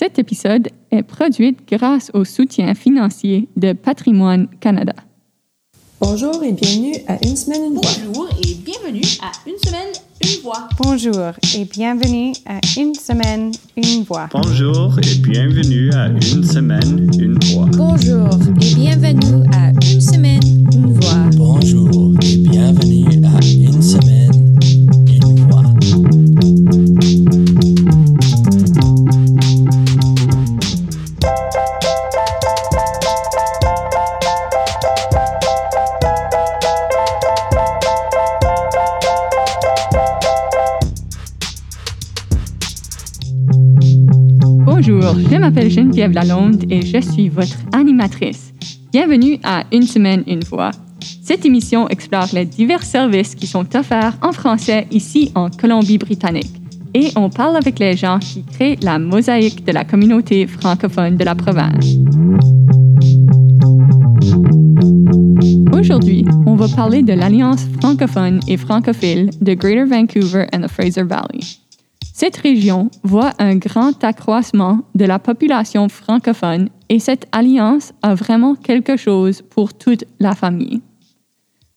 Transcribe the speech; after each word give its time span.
Cet 0.00 0.18
épisode 0.18 0.68
est 0.90 1.02
produit 1.02 1.54
grâce 1.70 2.10
au 2.14 2.24
soutien 2.24 2.74
financier 2.74 3.50
de 3.58 3.74
Patrimoine 3.74 4.48
Canada. 4.58 4.94
Bonjour 6.00 6.42
et 6.42 6.52
bienvenue 6.52 6.94
à 7.06 7.18
Une 7.22 7.36
semaine, 7.36 7.64
une 7.66 7.74
voix. 7.74 7.82
Bonjour 8.06 8.28
et 8.42 8.54
bienvenue 8.54 9.02
à 9.20 9.30
Une 9.46 9.58
semaine, 9.58 9.92
une 10.24 10.42
voix. 10.42 10.68
Bonjour 10.78 11.32
et 11.54 11.64
bienvenue 11.66 12.32
à 12.46 12.60
Une 12.78 12.94
semaine, 12.94 13.52
une 13.76 14.04
voix. 14.04 14.30
Bonjour 14.32 14.98
et 15.00 15.18
bienvenue 15.18 15.90
à 15.92 16.08
Une 16.08 16.44
semaine, 16.44 17.10
une 17.20 17.38
voix. 17.52 17.66
Bonjour 17.76 18.30
et 18.58 18.74
bienvenue 18.74 19.44
à 19.52 19.68
Une 19.92 20.00
semaine, 20.00 20.49
Geneviève 46.00 46.14
Lalonde 46.14 46.64
et 46.72 46.80
je 46.80 46.98
suis 46.98 47.28
votre 47.28 47.58
animatrice. 47.72 48.54
Bienvenue 48.90 49.38
à 49.42 49.64
Une 49.70 49.82
semaine, 49.82 50.24
une 50.26 50.42
voix. 50.42 50.70
Cette 51.22 51.44
émission 51.44 51.90
explore 51.90 52.28
les 52.32 52.46
divers 52.46 52.84
services 52.84 53.34
qui 53.34 53.46
sont 53.46 53.76
offerts 53.76 54.16
en 54.22 54.32
français 54.32 54.86
ici 54.90 55.30
en 55.34 55.50
Colombie-Britannique. 55.50 56.62
Et 56.94 57.10
on 57.16 57.28
parle 57.28 57.54
avec 57.58 57.78
les 57.78 57.98
gens 57.98 58.18
qui 58.18 58.44
créent 58.44 58.78
la 58.80 58.98
mosaïque 58.98 59.66
de 59.66 59.72
la 59.72 59.84
communauté 59.84 60.46
francophone 60.46 61.18
de 61.18 61.24
la 61.24 61.34
province. 61.34 61.84
Aujourd'hui, 65.78 66.24
on 66.46 66.54
va 66.54 66.68
parler 66.68 67.02
de 67.02 67.12
l'Alliance 67.12 67.66
francophone 67.78 68.40
et 68.48 68.56
francophile 68.56 69.28
de 69.42 69.52
Greater 69.52 69.84
Vancouver 69.84 70.46
and 70.54 70.62
the 70.62 70.70
Fraser 70.70 71.02
Valley. 71.02 71.59
Cette 72.20 72.36
région 72.36 72.90
voit 73.02 73.32
un 73.38 73.56
grand 73.56 74.04
accroissement 74.04 74.80
de 74.94 75.06
la 75.06 75.18
population 75.18 75.88
francophone 75.88 76.68
et 76.90 76.98
cette 76.98 77.26
alliance 77.32 77.94
a 78.02 78.14
vraiment 78.14 78.56
quelque 78.56 78.98
chose 78.98 79.40
pour 79.40 79.72
toute 79.72 80.04
la 80.18 80.34
famille. 80.34 80.82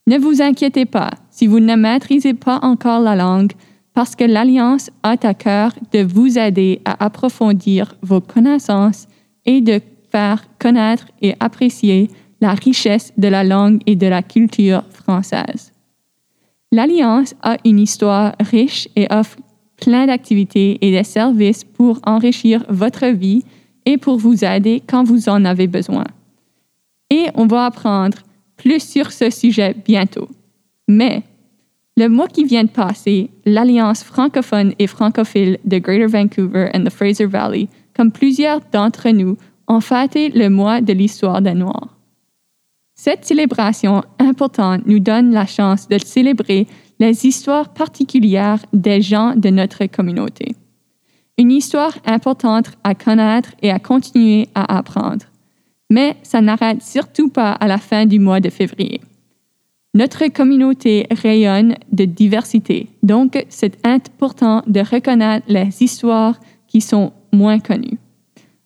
Ne 0.05 0.17
vous 0.17 0.41
inquiétez 0.41 0.83
pas 0.83 1.11
si 1.31 1.47
vous 1.47 1.61
ne 1.61 1.77
maîtrisez 1.77 2.33
pas 2.33 2.59
encore 2.61 2.99
la 2.99 3.15
langue 3.15 3.53
parce 3.93 4.17
que 4.17 4.25
l'Alliance 4.25 4.89
a 5.01 5.15
à 5.23 5.33
cœur 5.33 5.71
de 5.93 6.03
vous 6.03 6.37
aider 6.37 6.81
à 6.83 7.05
approfondir 7.05 7.95
vos 8.01 8.19
connaissances 8.19 9.07
et 9.45 9.61
de 9.61 9.79
faire 10.11 10.43
connaître 10.59 11.05
et 11.21 11.35
apprécier 11.39 12.09
la 12.41 12.53
richesse 12.53 13.13
de 13.17 13.29
la 13.29 13.45
langue 13.45 13.79
et 13.85 13.95
de 13.95 14.07
la 14.07 14.21
culture 14.21 14.83
française. 14.91 15.71
L'Alliance 16.73 17.33
a 17.41 17.55
une 17.63 17.79
histoire 17.79 18.35
riche 18.41 18.89
et 18.97 19.07
offre 19.09 19.37
plein 19.83 20.05
d'activités 20.05 20.77
et 20.81 20.97
de 20.97 21.03
services 21.03 21.65
pour 21.65 21.99
enrichir 22.05 22.63
votre 22.69 23.07
vie 23.07 23.43
et 23.85 23.97
pour 23.97 24.17
vous 24.17 24.45
aider 24.45 24.81
quand 24.87 25.03
vous 25.03 25.27
en 25.27 25.43
avez 25.43 25.67
besoin. 25.67 26.05
Et 27.09 27.25
on 27.35 27.47
va 27.47 27.65
apprendre 27.65 28.17
plus 28.55 28.79
sur 28.79 29.11
ce 29.11 29.29
sujet 29.29 29.75
bientôt. 29.85 30.29
Mais 30.87 31.23
le 31.97 32.07
mois 32.07 32.27
qui 32.27 32.45
vient 32.45 32.63
de 32.63 32.69
passer, 32.69 33.29
l'Alliance 33.45 34.03
francophone 34.03 34.73
et 34.79 34.87
francophile 34.87 35.57
de 35.65 35.77
Greater 35.79 36.07
Vancouver 36.07 36.69
and 36.73 36.85
the 36.85 36.89
Fraser 36.89 37.25
Valley, 37.25 37.67
comme 37.93 38.11
plusieurs 38.11 38.61
d'entre 38.71 39.09
nous, 39.09 39.37
ont 39.67 39.81
fêté 39.81 40.29
le 40.29 40.49
mois 40.49 40.79
de 40.81 40.93
l'histoire 40.93 41.41
des 41.41 41.53
Noirs. 41.53 41.92
Cette 43.05 43.25
célébration 43.25 44.01
importante 44.17 44.83
nous 44.85 44.99
donne 44.99 45.33
la 45.33 45.45
chance 45.45 45.89
de 45.89 45.97
célébrer 45.97 46.67
les 47.01 47.25
histoires 47.25 47.73
particulières 47.73 48.59
des 48.71 49.01
gens 49.01 49.35
de 49.35 49.49
notre 49.49 49.87
communauté. 49.87 50.55
Une 51.37 51.51
histoire 51.51 51.97
importante 52.05 52.71
à 52.81 52.95
connaître 52.95 53.49
et 53.61 53.71
à 53.71 53.79
continuer 53.79 54.47
à 54.55 54.77
apprendre. 54.77 55.25
Mais 55.89 56.15
ça 56.23 56.39
n'arrête 56.39 56.81
surtout 56.81 57.27
pas 57.27 57.51
à 57.51 57.67
la 57.67 57.77
fin 57.77 58.05
du 58.05 58.19
mois 58.19 58.39
de 58.39 58.49
février. 58.49 59.01
Notre 59.93 60.25
communauté 60.27 61.05
rayonne 61.11 61.75
de 61.91 62.05
diversité, 62.05 62.87
donc 63.03 63.45
c'est 63.49 63.85
important 63.85 64.63
de 64.65 64.79
reconnaître 64.79 65.45
les 65.49 65.83
histoires 65.83 66.39
qui 66.67 66.79
sont 66.79 67.11
moins 67.33 67.59
connues. 67.59 67.99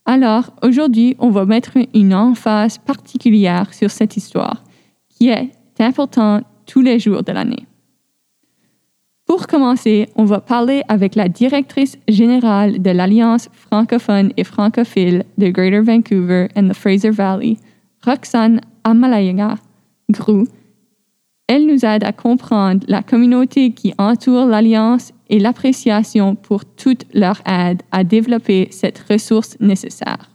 Alors, 0.09 0.53
aujourd'hui, 0.63 1.18
on 1.19 1.31
va 1.31 1.44
mettre 1.45 1.72
une 1.94 2.13
emphase 2.13 2.78
particulière 2.78 3.73
sur 3.73 3.91
cette 3.91 4.16
histoire, 4.16 4.63
qui 5.09 5.28
est 5.28 5.51
importante 5.79 6.45
tous 6.66 6.81
les 6.81 6.97
jours 6.97 7.23
de 7.23 7.34
l'année. 7.34 7.66
Pour 9.25 9.47
commencer, 9.47 10.07
on 10.16 10.23
va 10.23 10.40
parler 10.40 10.81
avec 10.88 11.16
la 11.16 11.28
directrice 11.28 11.97
générale 12.07 12.81
de 12.81 12.90
l'Alliance 12.90 13.50
francophone 13.51 14.31
et 14.38 14.45
francophile 14.45 15.25
de 15.38 15.50
Greater 15.50 15.84
Vancouver 15.84 16.47
and 16.56 16.69
the 16.69 16.74
Fraser 16.74 17.12
Valley, 17.12 17.57
Roxane 18.06 18.62
Amalayaga 18.85 19.56
Grou. 20.09 20.47
Elle 21.47 21.66
nous 21.66 21.85
aide 21.85 22.03
à 22.03 22.12
comprendre 22.12 22.85
la 22.90 23.02
communauté 23.02 23.72
qui 23.72 23.94
entoure 23.97 24.46
l'Alliance 24.46 25.13
et 25.30 25.40
l'appréciation 25.40 26.35
pour 26.35 26.66
toute 26.66 27.06
leur 27.13 27.41
aide 27.46 27.81
à 27.91 28.03
développer 28.03 28.68
cette 28.72 29.00
ressource 29.09 29.57
nécessaire. 29.62 30.30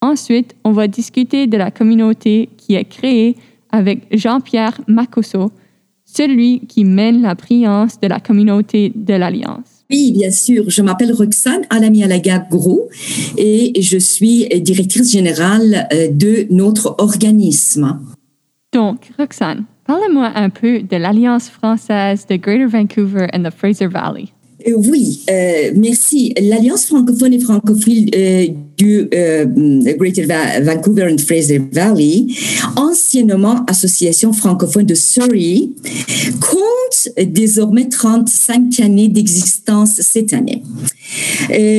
Ensuite, 0.00 0.54
on 0.64 0.72
va 0.72 0.88
discuter 0.88 1.46
de 1.46 1.56
la 1.56 1.70
communauté 1.70 2.48
qui 2.56 2.74
est 2.74 2.84
créée 2.84 3.36
avec 3.70 4.06
Jean-Pierre 4.10 4.80
Macosso, 4.86 5.50
celui 6.04 6.60
qui 6.60 6.84
mène 6.84 7.20
la 7.20 7.34
brillance 7.34 8.00
de 8.00 8.06
la 8.06 8.20
communauté 8.20 8.92
de 8.94 9.14
l'Alliance. 9.14 9.84
Oui, 9.90 10.12
bien 10.12 10.30
sûr. 10.30 10.68
Je 10.68 10.82
m'appelle 10.82 11.12
Roxane 11.12 11.62
Alamialaga 11.70 12.46
Gros 12.50 12.88
et 13.36 13.72
je 13.80 13.98
suis 13.98 14.48
directrice 14.60 15.12
générale 15.12 15.86
euh, 15.92 16.08
de 16.10 16.46
notre 16.50 16.96
organisme. 16.98 18.00
Donc, 18.72 19.10
Roxane, 19.18 19.64
parlez-moi 19.86 20.30
un 20.34 20.50
peu 20.50 20.82
de 20.82 20.96
l'Alliance 20.96 21.48
française 21.48 22.26
de 22.26 22.36
Greater 22.36 22.68
Vancouver 22.68 23.28
and 23.32 23.44
the 23.44 23.50
Fraser 23.50 23.86
Valley. 23.86 24.32
Euh, 24.68 24.72
Oui, 24.76 25.20
euh, 25.30 25.72
merci. 25.76 26.34
L'Alliance 26.40 26.86
francophone 26.86 27.32
et 27.32 27.40
francophile 27.40 28.10
euh, 28.14 28.46
du 28.76 29.08
Greater 29.98 30.26
Va- 30.26 30.60
Vancouver 30.60 31.04
and 31.10 31.18
Fraser 31.18 31.60
Valley, 31.72 32.26
anciennement 32.76 33.64
Association 33.68 34.32
francophone 34.34 34.84
de 34.84 34.94
Surrey, 34.94 35.70
compte 36.40 37.26
désormais 37.26 37.88
35 37.88 38.80
années 38.80 39.08
d'existence 39.08 40.00
cette 40.02 40.34
année. 40.34 40.62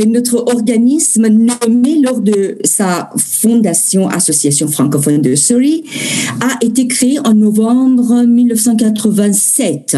Notre 0.07 0.37
organisme 0.51 1.27
nommé 1.27 1.99
lors 2.01 2.19
de 2.21 2.57
sa 2.63 3.09
fondation 3.17 4.07
Association 4.07 4.67
francophone 4.67 5.21
de 5.21 5.35
Surrey 5.35 5.83
a 6.41 6.57
été 6.65 6.87
créé 6.87 7.19
en 7.19 7.35
novembre 7.35 8.23
1987 8.25 9.97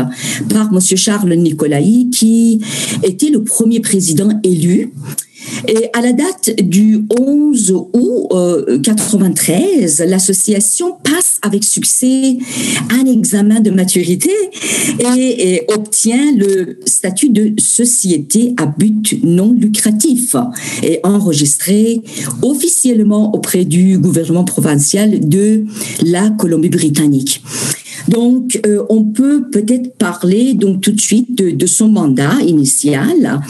par 0.49 0.69
M. 0.73 0.79
Charles 0.97 1.33
Nicolai 1.35 2.07
qui 2.11 2.59
était 3.03 3.29
le 3.29 3.43
premier 3.43 3.79
président 3.79 4.29
élu. 4.43 4.91
Et 5.67 5.89
à 5.93 6.01
la 6.01 6.13
date 6.13 6.51
du 6.61 7.05
11 7.17 7.71
août 7.93 8.27
euh, 8.31 8.79
93, 8.79 10.03
l'association 10.07 10.95
passe 11.03 11.39
avec 11.41 11.63
succès 11.63 12.37
un 12.89 13.05
examen 13.05 13.59
de 13.59 13.71
maturité 13.71 14.31
et, 15.17 15.53
et 15.53 15.61
obtient 15.73 16.35
le 16.35 16.79
statut 16.85 17.29
de 17.29 17.53
société 17.59 18.53
à 18.57 18.65
but 18.65 19.23
non 19.23 19.53
lucratif 19.53 20.35
et 20.83 20.99
enregistré 21.03 22.01
officiellement 22.41 23.33
auprès 23.33 23.65
du 23.65 23.97
gouvernement 23.97 24.43
provincial 24.43 25.27
de 25.27 25.65
la 26.03 26.29
Colombie-Britannique. 26.29 27.41
Donc, 28.07 28.59
euh, 28.65 28.83
on 28.89 29.03
peut 29.03 29.49
peut-être 29.49 29.95
parler 29.97 30.53
donc 30.53 30.81
tout 30.81 30.91
de 30.91 31.01
suite 31.01 31.37
de, 31.37 31.51
de 31.51 31.65
son 31.65 31.89
mandat 31.89 32.33
initial 32.45 33.41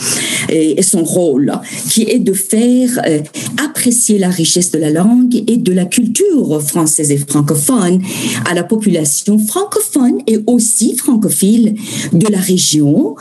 et, 0.48 0.78
et, 0.78 0.82
son 0.82 1.04
rôle, 1.04 1.52
qui 1.88 2.02
est 2.02 2.18
de 2.18 2.32
faire 2.32 3.00
euh, 3.06 3.20
apprécier 3.64 4.18
la 4.18 4.28
richesse 4.28 4.70
de 4.70 4.78
la 4.78 4.90
langue 4.90 5.42
et 5.46 5.56
de 5.56 5.72
la 5.72 5.84
culture 5.84 6.60
française 6.62 7.10
et 7.10 7.18
francophone 7.18 8.02
à 8.48 8.54
la 8.54 8.64
population 8.64 9.38
francophone 9.38 10.18
et 10.26 10.38
aussi 10.46 10.96
francophile 10.96 11.76
de 12.12 12.26
la 12.28 12.38
région, 12.38 13.16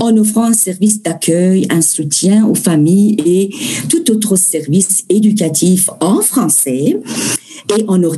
en 0.00 0.16
offrant 0.16 0.44
un 0.44 0.52
service 0.52 1.02
d'accueil, 1.02 1.66
un 1.70 1.82
soutien 1.82 2.46
aux 2.46 2.54
familles 2.54 3.16
et 3.24 3.50
tout 3.88 4.10
autre 4.10 4.36
service 4.36 5.04
éducatif 5.08 5.90
en 6.00 6.20
français 6.20 6.96
et 7.76 7.84
en 7.88 8.02
euh, 8.02 8.08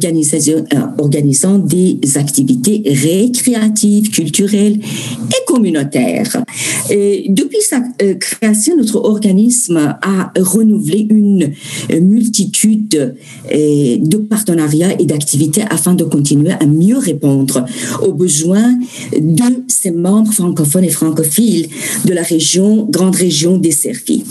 organisant 0.98 1.58
des 1.58 1.98
activités 2.16 2.82
récréatives, 2.86 4.10
culturelles 4.10 4.78
et 4.78 5.44
communautaires. 5.46 6.42
Et 6.90 7.26
depuis 7.28 7.60
sa 7.60 7.82
euh, 8.02 8.14
création, 8.14 8.76
notre 8.76 8.96
organisme 8.96 9.96
a 10.02 10.32
renouvelé 10.38 11.06
une 11.08 11.52
multitude 12.00 13.16
euh, 13.52 13.96
de 13.98 14.16
partenariats 14.18 15.00
et 15.00 15.06
d'activités 15.06 15.62
afin 15.70 15.94
de 15.94 16.04
continuer 16.04 16.52
à 16.52 16.66
mieux 16.66 16.98
répondre 16.98 17.64
aux 18.02 18.12
besoins 18.12 18.74
de 19.12 19.64
ses 19.68 19.90
membres 19.90 20.32
francophones 20.32 20.84
et 20.84 20.90
francophiles 20.90 21.68
de 22.04 22.12
la 22.12 22.22
région, 22.22 22.86
grande 22.90 23.16
région 23.16 23.58
desservie. 23.58 24.24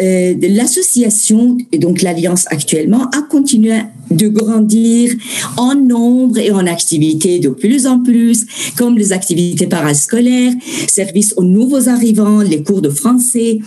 Euh, 0.00 0.34
L'association, 0.40 1.56
et 1.72 1.78
donc 1.78 2.02
l'Alliance 2.02 2.46
actuellement, 2.50 3.04
a 3.10 3.22
continué 3.22 3.74
de 4.10 4.28
grandir 4.30 5.14
en 5.56 5.74
nombre 5.74 6.38
et 6.38 6.50
en 6.50 6.66
activités 6.66 7.38
de 7.38 7.48
plus 7.50 7.86
en 7.86 8.00
plus, 8.00 8.46
comme 8.76 8.96
les 8.96 9.12
activités 9.12 9.66
parascolaires, 9.66 10.52
service 10.88 11.34
aux 11.36 11.44
nouveaux 11.44 11.88
arrivants, 11.88 12.40
les 12.40 12.62
cours 12.62 12.82
de 12.82 12.90
français, 12.90 13.58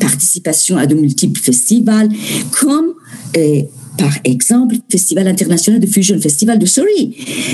participation 0.00 0.76
à 0.76 0.86
de 0.86 0.94
multiples 0.94 1.40
festivals, 1.40 2.08
comme 2.60 2.94
euh, 3.36 3.62
par 3.98 4.16
exemple, 4.24 4.76
Festival 4.88 5.28
international 5.28 5.80
de 5.80 5.86
fusion, 5.86 6.18
Festival 6.18 6.58
de 6.58 6.66
Surrey, 6.66 7.10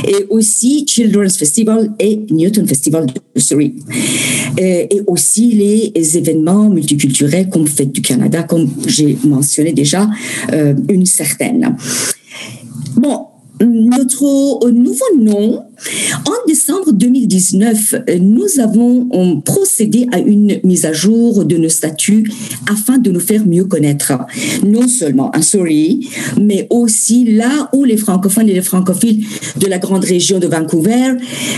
et 0.06 0.26
aussi 0.30 0.84
Children's 0.86 1.36
Festival 1.36 1.92
et 1.98 2.20
Newton 2.30 2.66
Festival 2.66 3.06
de 3.06 3.40
Surrey. 3.40 3.72
Et, 4.56 4.96
et 4.96 5.02
aussi 5.06 5.52
les 5.52 6.16
événements 6.16 6.70
multiculturels 6.70 7.48
comme 7.48 7.66
Fête 7.66 7.92
du 7.92 8.02
Canada, 8.02 8.42
comme 8.42 8.68
j'ai 8.86 9.18
mentionné 9.24 9.72
déjà 9.72 10.08
euh, 10.52 10.74
une 10.88 11.06
certaine. 11.06 11.76
Bon, 12.96 13.27
notre 13.60 14.70
nouveau 14.70 15.04
nom, 15.18 15.64
en 16.26 16.46
décembre 16.46 16.92
2019, 16.92 17.94
nous 18.20 18.60
avons 18.60 19.40
procédé 19.42 20.06
à 20.12 20.18
une 20.18 20.60
mise 20.64 20.84
à 20.84 20.92
jour 20.92 21.44
de 21.44 21.56
nos 21.56 21.68
statuts 21.68 22.30
afin 22.70 22.98
de 22.98 23.10
nous 23.10 23.20
faire 23.20 23.46
mieux 23.46 23.64
connaître, 23.64 24.12
non 24.64 24.88
seulement 24.88 25.30
en 25.34 25.42
Surrey, 25.42 25.98
mais 26.40 26.66
aussi 26.70 27.24
là 27.24 27.68
où 27.72 27.84
les 27.84 27.96
francophones 27.96 28.48
et 28.48 28.54
les 28.54 28.62
francophiles 28.62 29.24
de 29.56 29.66
la 29.66 29.78
grande 29.78 30.04
région 30.04 30.38
de 30.38 30.46
Vancouver, 30.46 31.14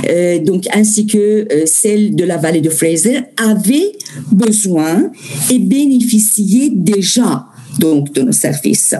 euh, 0.08 0.38
donc 0.38 0.66
ainsi 0.74 1.06
que 1.06 1.18
euh, 1.52 1.66
celle 1.66 2.14
de 2.14 2.24
la 2.24 2.36
vallée 2.36 2.60
de 2.60 2.70
Fraser, 2.70 3.20
avaient 3.36 3.92
besoin 4.32 5.10
et 5.50 5.58
bénéficiaient 5.58 6.70
déjà 6.72 7.46
donc 7.78 8.12
de 8.12 8.22
nos 8.22 8.32
services. 8.32 8.94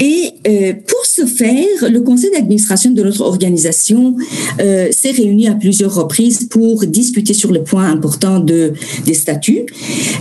Et 0.00 0.30
euh, 0.46 0.72
pour 0.86 1.04
ce 1.04 1.26
faire, 1.26 1.90
le 1.90 2.00
conseil 2.00 2.30
d'administration 2.30 2.90
de 2.90 3.02
notre 3.02 3.22
organisation 3.22 4.16
euh, 4.60 4.88
s'est 4.90 5.10
réuni 5.10 5.48
à 5.48 5.54
plusieurs 5.54 5.94
reprises 5.94 6.48
pour 6.48 6.86
discuter 6.86 7.34
sur 7.34 7.52
les 7.52 7.60
points 7.60 7.86
importants 7.86 8.40
de, 8.40 8.72
des 9.04 9.14
statuts 9.14 9.66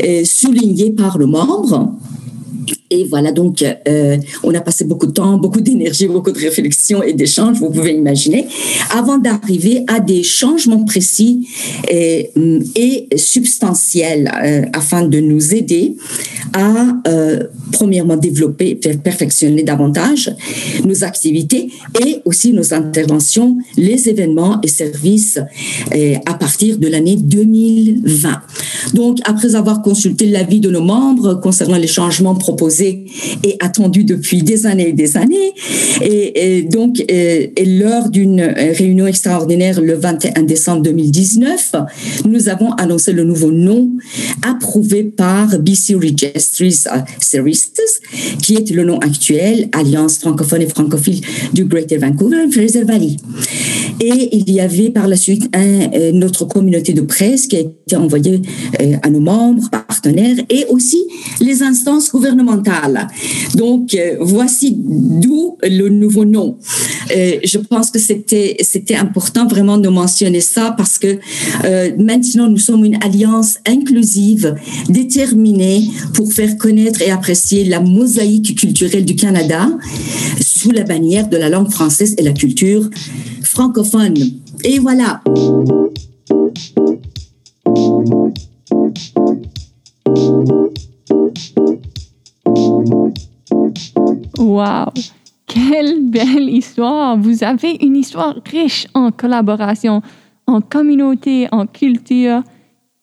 euh, 0.03 0.23
soulignés 0.25 0.91
par 0.91 1.17
le 1.17 1.25
membre. 1.25 1.93
Et 2.89 3.03
voilà, 3.03 3.33
donc, 3.33 3.63
euh, 3.63 4.17
on 4.43 4.53
a 4.53 4.61
passé 4.61 4.85
beaucoup 4.85 5.07
de 5.07 5.11
temps, 5.11 5.37
beaucoup 5.37 5.59
d'énergie, 5.59 6.07
beaucoup 6.07 6.31
de 6.31 6.39
réflexion 6.39 7.03
et 7.03 7.11
d'échanges, 7.11 7.57
vous 7.57 7.69
pouvez 7.69 7.93
imaginer, 7.93 8.47
avant 8.91 9.17
d'arriver 9.17 9.83
à 9.87 9.99
des 9.99 10.23
changements 10.23 10.85
précis 10.85 11.49
et, 11.89 12.31
et 12.75 13.09
substantiels 13.17 14.31
euh, 14.41 14.61
afin 14.71 15.05
de 15.05 15.19
nous 15.19 15.53
aider 15.53 15.97
à, 16.53 16.87
euh, 17.07 17.43
premièrement, 17.73 18.15
développer, 18.15 18.75
perfectionner 18.75 19.63
davantage 19.63 20.33
nos 20.85 21.03
activités 21.03 21.69
et 22.05 22.21
aussi 22.23 22.53
nos 22.53 22.73
interventions, 22.73 23.57
les 23.75 24.07
événements 24.07 24.61
et 24.63 24.69
services 24.69 25.39
euh, 25.93 26.15
à 26.25 26.35
partir 26.35 26.77
de 26.77 26.87
l'année 26.87 27.17
2020. 27.17 28.41
Donc, 28.93 29.17
après 29.25 29.55
avoir 29.55 29.81
consulté 29.81 30.27
l'avis 30.27 30.61
de 30.61 30.69
nos 30.69 30.81
membres 30.81 31.35
concernant 31.35 31.77
les 31.77 31.87
changements 31.87 32.35
proposés 32.35 32.76
et 32.81 33.57
attendus 33.59 34.03
depuis 34.03 34.43
des 34.43 34.65
années 34.65 34.89
et 34.89 34.93
des 34.93 35.17
années, 35.17 35.53
et, 36.01 36.63
donc, 36.63 37.03
et 37.07 37.51
lors 37.65 38.09
d'une 38.09 38.41
réunion 38.41 39.07
extraordinaire 39.07 39.81
le 39.81 39.93
21 39.93 40.43
décembre 40.43 40.83
2019, 40.83 41.75
nous 42.25 42.49
avons 42.49 42.71
annoncé 42.73 43.13
le 43.13 43.23
nouveau 43.23 43.51
nom 43.51 43.89
approuvé 44.47 45.03
par 45.03 45.59
BC 45.59 45.95
Registries 45.95 46.83
Services, 47.19 47.71
qui 48.41 48.55
est 48.55 48.69
le 48.71 48.83
nom 48.83 48.99
actuel, 48.99 49.69
Alliance 49.73 50.19
francophone 50.19 50.61
et 50.61 50.67
francophile 50.67 51.21
du 51.53 51.65
Greater 51.65 51.99
Vancouver 51.99 52.49
Fraser 52.51 52.83
Valley. 52.83 53.17
Et 53.99 54.37
il 54.37 54.51
y 54.51 54.59
avait 54.59 54.89
par 54.89 55.07
la 55.07 55.15
suite 55.15 55.49
euh, 55.55 56.11
notre 56.11 56.45
communauté 56.45 56.93
de 56.93 57.01
presse 57.01 57.47
qui 57.47 57.57
a 57.57 57.59
été 57.59 57.76
envoyée 57.95 58.41
euh, 58.81 58.95
à 59.01 59.09
nos 59.09 59.19
membres, 59.19 59.69
partenaires 59.69 60.37
et 60.49 60.65
aussi 60.69 61.03
les 61.39 61.63
instances 61.63 62.11
gouvernementales. 62.11 63.07
Donc, 63.55 63.93
euh, 63.93 64.17
voici 64.19 64.75
d'où 64.77 65.57
le 65.63 65.89
nouveau 65.89 66.25
nom. 66.25 66.57
Euh, 67.15 67.37
je 67.43 67.57
pense 67.57 67.91
que 67.91 67.99
c'était 67.99 68.57
c'était 68.61 68.95
important 68.95 69.47
vraiment 69.47 69.77
de 69.77 69.89
mentionner 69.89 70.41
ça 70.41 70.73
parce 70.77 70.97
que 70.97 71.19
maintenant 71.97 72.49
nous 72.49 72.57
sommes 72.57 72.85
une 72.85 72.97
alliance 73.03 73.57
inclusive, 73.65 74.55
déterminée 74.89 75.89
pour 76.13 76.31
faire 76.33 76.57
connaître 76.57 77.01
et 77.01 77.11
apprécier 77.11 77.65
la 77.65 77.79
mosaïque 77.79 78.57
culturelle 78.57 79.05
du 79.05 79.15
Canada 79.15 79.69
sous 80.41 80.71
la 80.71 80.83
bannière 80.83 81.27
de 81.29 81.37
la 81.37 81.49
langue 81.49 81.71
française 81.71 82.15
et 82.17 82.23
la 82.23 82.33
culture 82.33 82.89
francophone. 83.43 84.15
Et 84.63 84.79
voilà. 84.79 85.21
Wow! 94.57 94.91
Quelle 95.45 96.09
belle 96.09 96.49
histoire! 96.49 97.15
Vous 97.15 97.43
avez 97.43 97.77
une 97.79 97.95
histoire 97.95 98.33
riche 98.43 98.87
en 98.95 99.11
collaboration, 99.11 100.01
en 100.47 100.61
communauté, 100.61 101.47
en 101.51 101.67
culture 101.67 102.41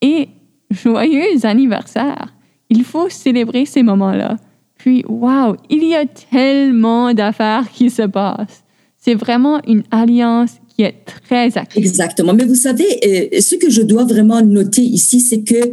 et 0.01 0.29
joyeux 0.69 1.45
anniversaire! 1.45 2.35
Il 2.71 2.83
faut 2.83 3.09
célébrer 3.09 3.67
ces 3.67 3.85
moments-là. 3.85 4.35
Puis, 4.77 5.05
wow! 5.09 5.55
Il 5.71 5.85
y 5.85 5.95
a 5.95 6.07
tellement 6.07 7.15
d'affaires 7.15 7.71
qui 7.71 7.89
se 7.89 8.03
passent. 8.03 8.65
C'est 8.97 9.15
vraiment 9.15 9.61
une 9.65 9.85
alliance 9.93 10.59
qui 10.77 10.83
est 10.83 10.97
très 11.29 11.57
active. 11.57 11.85
Exactement. 11.85 12.35
Mais 12.35 12.45
vous 12.45 12.57
savez, 12.57 12.85
euh, 13.07 13.41
ce 13.41 13.55
que 13.55 13.71
je 13.71 13.83
dois 13.83 14.05
vraiment 14.05 14.43
noter 14.43 14.83
ici, 14.83 15.21
c'est 15.21 15.43
que 15.43 15.73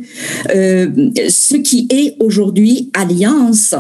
euh, 0.56 1.10
ce 1.28 1.56
qui 1.56 1.88
est 1.90 2.16
aujourd'hui 2.20 2.92
Alliance 2.94 3.74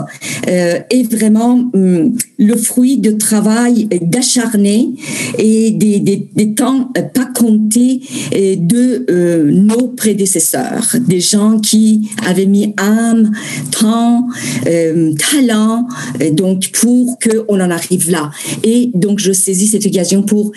euh, 0.47 0.79
est 0.89 1.12
vraiment 1.12 1.69
hum, 1.73 2.18
le 2.40 2.56
fruit 2.56 2.97
de 2.97 3.11
travail 3.11 3.87
d'acharné 4.01 4.90
et 5.37 5.71
des, 5.71 5.99
des, 5.99 6.54
temps 6.56 6.92
pas 7.13 7.25
comptés 7.35 8.01
de 8.31 9.06
nos 9.51 9.87
prédécesseurs, 9.90 10.95
des 11.07 11.21
gens 11.21 11.59
qui 11.59 12.09
avaient 12.25 12.47
mis 12.47 12.73
âme, 12.78 13.31
temps, 13.80 14.28
talent, 14.63 15.87
donc 16.33 16.71
pour 16.71 17.18
qu'on 17.19 17.59
en 17.59 17.69
arrive 17.69 18.09
là. 18.09 18.31
Et 18.63 18.92
donc, 18.94 19.19
je 19.19 19.31
saisis 19.31 19.68
cette 19.68 19.85
occasion 19.85 20.23
pour 20.23 20.51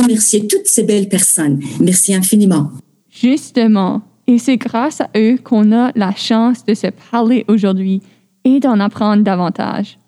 remercier 0.00 0.46
toutes 0.46 0.66
ces 0.66 0.84
belles 0.84 1.08
personnes. 1.08 1.60
Merci 1.80 2.14
infiniment. 2.14 2.70
Justement, 3.10 4.02
et 4.26 4.38
c'est 4.38 4.56
grâce 4.56 5.00
à 5.00 5.08
eux 5.16 5.38
qu'on 5.42 5.72
a 5.72 5.90
la 5.94 6.14
chance 6.14 6.64
de 6.64 6.74
se 6.74 6.88
parler 7.10 7.44
aujourd'hui 7.48 8.02
et 8.44 8.60
d'en 8.60 8.78
apprendre 8.80 9.22
davantage. 9.22 9.98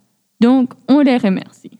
Donc, 0.40 0.72
on 0.88 1.00
les 1.00 1.16
remercie. 1.16 1.78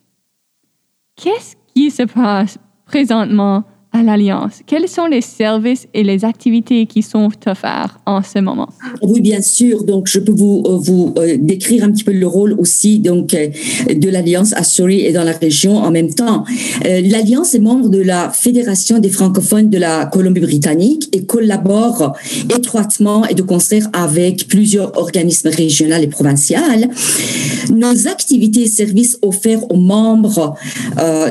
Qu'est-ce 1.17 1.57
qui 1.75 1.91
se 1.91 2.03
passe 2.03 2.59
présentement 2.87 3.65
à 3.93 4.03
l'Alliance? 4.03 4.61
Quels 4.67 4.89
sont 4.89 5.07
les 5.07 5.21
services 5.21 5.89
et 5.95 6.03
les 6.05 6.25
activités 6.25 6.87
qui 6.87 7.03
sont 7.03 7.29
offerts 7.47 7.99
en 8.07 8.23
ce 8.23 8.39
moment? 8.39 8.69
Oui, 9.03 9.21
bien 9.21 9.43
sûr. 9.43 9.85
Donc, 9.85 10.07
je 10.07 10.21
peux 10.21 10.33
vous, 10.33 10.63
vous 10.81 11.15
euh, 11.19 11.37
décrire 11.39 11.85
un 11.85 11.91
petit 11.91 12.05
peu 12.05 12.13
le 12.13 12.27
rôle 12.27 12.53
aussi 12.53 13.01
donc, 13.01 13.35
euh, 13.35 13.49
de 13.93 14.09
l'Alliance 14.09 14.53
à 14.53 14.63
Surrey 14.63 15.01
et 15.01 15.13
dans 15.13 15.25
la 15.25 15.33
région 15.33 15.77
en 15.77 15.91
même 15.91 16.13
temps. 16.15 16.45
Euh, 16.87 17.01
L'Alliance 17.05 17.55
est 17.55 17.61
membre 17.61 17.89
de 17.89 18.01
la 18.01 18.31
Fédération 18.31 18.99
des 18.99 19.11
francophones 19.11 19.71
de 19.71 19.79
la 19.79 20.07
Colombie-Britannique 20.07 21.09
et 21.13 21.25
collabore 21.25 22.17
étroitement 22.49 23.27
et 23.27 23.35
de 23.35 23.43
concert 23.43 23.89
avec 23.93 24.47
plusieurs 24.47 24.97
organismes 24.97 25.49
régionaux 25.49 25.97
et 25.97 26.07
provinciaux. 26.07 26.59
Nos 27.71 28.07
activités 28.07 28.63
et 28.63 28.67
services 28.67 29.19
offerts 29.23 29.71
aux 29.71 29.77
membres 29.77 30.55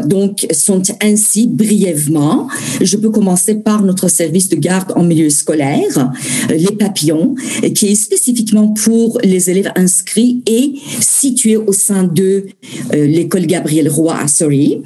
donc, 0.05 0.45
sont 0.51 0.81
ainsi 1.01 1.47
brièvement 1.47 2.48
Je 2.81 2.97
peux 2.97 3.09
commencer 3.09 3.55
par 3.55 3.83
notre 3.83 4.07
service 4.07 4.49
de 4.49 4.55
garde 4.55 4.91
en 4.95 5.03
milieu 5.03 5.29
scolaire, 5.29 6.11
euh, 6.49 6.55
les 6.55 6.75
papillons, 6.75 7.35
qui 7.75 7.87
est 7.87 7.95
spécifiquement 7.95 8.69
pour 8.69 9.19
les 9.23 9.49
élèves 9.49 9.71
inscrits 9.75 10.41
et 10.45 10.73
situé 10.99 11.57
au 11.57 11.73
sein 11.73 12.03
de 12.03 12.45
euh, 12.93 13.05
l'école 13.07 13.45
Gabriel 13.45 13.89
Roy 13.89 14.15
à 14.15 14.27
Surrey. 14.27 14.81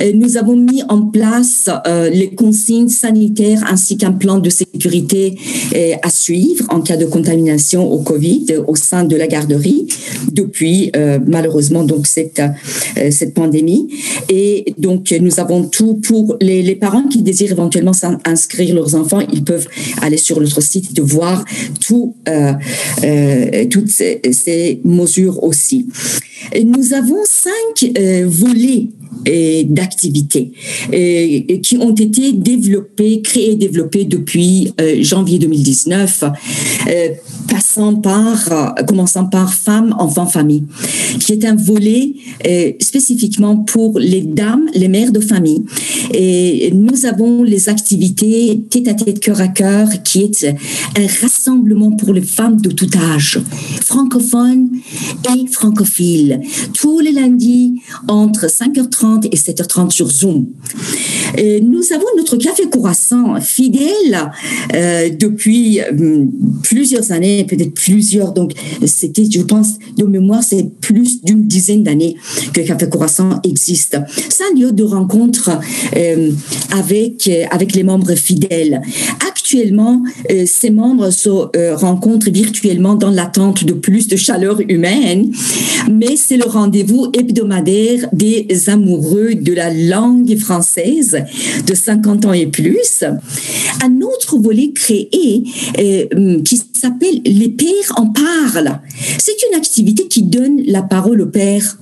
Euh, 0.00 0.12
Nous 0.14 0.36
avons 0.36 0.56
mis 0.56 0.82
en 0.88 1.02
place 1.02 1.68
les 2.12 2.30
consignes 2.34 2.88
sanitaires 2.88 3.64
ainsi 3.68 3.96
qu'un 3.96 4.12
plan 4.12 4.38
de 4.38 4.50
sécurité 4.50 5.38
à 6.02 6.10
suivre 6.10 6.64
en 6.70 6.80
cas 6.80 6.96
de 6.96 7.04
contamination 7.04 7.90
au 7.90 7.98
Covid 7.98 8.46
au 8.66 8.76
sein 8.76 9.04
de 9.04 9.16
la 9.16 9.26
garderie 9.26 9.86
depuis 10.32 10.90
malheureusement 11.26 11.84
donc 11.84 12.06
cette 12.06 12.42
cette 13.10 13.34
pandémie 13.34 13.88
et 14.28 14.74
donc 14.78 15.14
nous 15.20 15.40
avons 15.40 15.64
tout 15.64 15.94
pour 15.94 16.36
les, 16.40 16.62
les 16.62 16.74
parents 16.76 16.97
qui 17.04 17.22
désirent 17.22 17.52
éventuellement 17.52 17.92
inscrire 18.24 18.74
leurs 18.74 18.94
enfants 18.94 19.20
ils 19.32 19.44
peuvent 19.44 19.68
aller 20.02 20.16
sur 20.16 20.40
notre 20.40 20.60
site 20.60 20.92
de 20.94 21.02
voir 21.02 21.44
euh, 22.28 22.52
euh, 23.04 23.64
toutes 23.66 23.88
ces, 23.88 24.20
ces 24.32 24.80
mesures 24.84 25.42
aussi. 25.42 25.88
Et 26.52 26.64
nous 26.64 26.92
avons 26.92 27.22
cinq 27.24 27.90
euh, 27.98 28.24
volets 28.26 28.88
d'activités 29.24 30.52
qui 31.62 31.76
ont 31.78 31.94
été 31.94 32.32
développés, 32.32 33.20
créés 33.22 33.52
et 33.52 33.56
développés 33.56 34.04
depuis 34.04 34.72
euh, 34.80 35.02
janvier 35.02 35.38
2019, 35.38 36.24
euh, 36.88 37.08
passant 37.50 37.94
par, 37.96 38.52
euh, 38.52 38.82
commençant 38.84 39.26
par 39.26 39.52
femmes, 39.52 39.94
enfants, 39.98 40.26
famille, 40.26 40.64
qui 41.20 41.32
est 41.32 41.44
un 41.44 41.56
volet 41.56 42.12
spécifiquement 42.80 43.56
pour 43.56 43.98
les 43.98 44.20
dames, 44.20 44.68
les 44.74 44.88
mères 44.88 45.12
de 45.12 45.20
famille. 45.20 45.64
Et 46.12 46.70
nous 46.72 47.06
avons 47.06 47.42
les 47.42 47.68
activités 47.68 48.64
tête 48.70 48.88
à 48.88 48.94
tête, 48.94 49.20
cœur 49.20 49.40
à 49.40 49.48
cœur, 49.48 49.88
qui 50.02 50.22
est 50.22 50.44
un 50.96 51.06
rassemblement 51.20 51.92
pour 51.92 52.12
les 52.12 52.22
femmes 52.22 52.60
de 52.60 52.70
tout 52.70 52.90
âge, 53.14 53.40
francophones 53.82 54.70
et 55.34 55.46
francophiles, 55.50 56.40
tous 56.74 57.00
les 57.00 57.12
lundis 57.12 57.80
entre 58.06 58.46
5h30 58.46 58.97
et 59.30 59.36
7h30 59.36 59.90
sur 59.90 60.10
Zoom. 60.10 60.46
Et 61.36 61.60
nous 61.60 61.82
avons 61.92 62.06
notre 62.16 62.36
café 62.36 62.68
croissant 62.68 63.40
fidèle 63.40 64.30
euh, 64.74 65.10
depuis 65.10 65.80
euh, 65.80 66.24
plusieurs 66.62 67.12
années, 67.12 67.44
peut-être 67.44 67.74
plusieurs. 67.74 68.32
Donc, 68.32 68.52
c'était, 68.86 69.28
je 69.30 69.42
pense, 69.42 69.78
de 69.96 70.04
mémoire, 70.04 70.42
c'est 70.42 70.66
plus 70.80 71.22
d'une 71.22 71.46
dizaine 71.46 71.82
d'années 71.82 72.16
que 72.52 72.60
Café 72.60 72.88
Croissant 72.88 73.40
existe. 73.44 73.98
C'est 74.28 74.44
un 74.44 74.58
lieu 74.58 74.72
de 74.72 74.84
rencontre 74.84 75.50
euh, 75.96 76.30
avec, 76.72 77.28
euh, 77.28 77.44
avec 77.50 77.74
les 77.74 77.82
membres 77.82 78.14
fidèles. 78.14 78.80
Actuellement, 79.26 80.02
euh, 80.30 80.44
ces 80.46 80.70
membres 80.70 81.10
se 81.10 81.28
euh, 81.28 81.74
rencontrent 81.74 82.30
virtuellement 82.30 82.94
dans 82.94 83.10
l'attente 83.10 83.64
de 83.64 83.72
plus 83.72 84.08
de 84.08 84.16
chaleur 84.16 84.60
humaine, 84.68 85.32
mais 85.90 86.16
c'est 86.16 86.36
le 86.36 86.44
rendez-vous 86.44 87.10
hebdomadaire 87.12 88.08
des 88.12 88.46
amoureux 88.68 88.87
de 88.96 89.52
la 89.52 89.72
langue 89.72 90.36
française 90.38 91.18
de 91.66 91.74
50 91.74 92.26
ans 92.26 92.32
et 92.32 92.46
plus. 92.46 93.04
Un 93.82 94.00
autre 94.00 94.38
volet 94.38 94.72
créé 94.74 95.44
euh, 95.78 96.42
qui 96.42 96.60
s'appelle 96.72 97.20
Les 97.24 97.48
pères 97.48 97.92
en 97.96 98.06
parlent. 98.06 98.80
C'est 99.18 99.36
une 99.50 99.56
activité 99.56 100.08
qui 100.08 100.22
donne 100.22 100.62
la 100.66 100.82
parole 100.82 101.20
aux 101.20 101.26
pères 101.26 101.78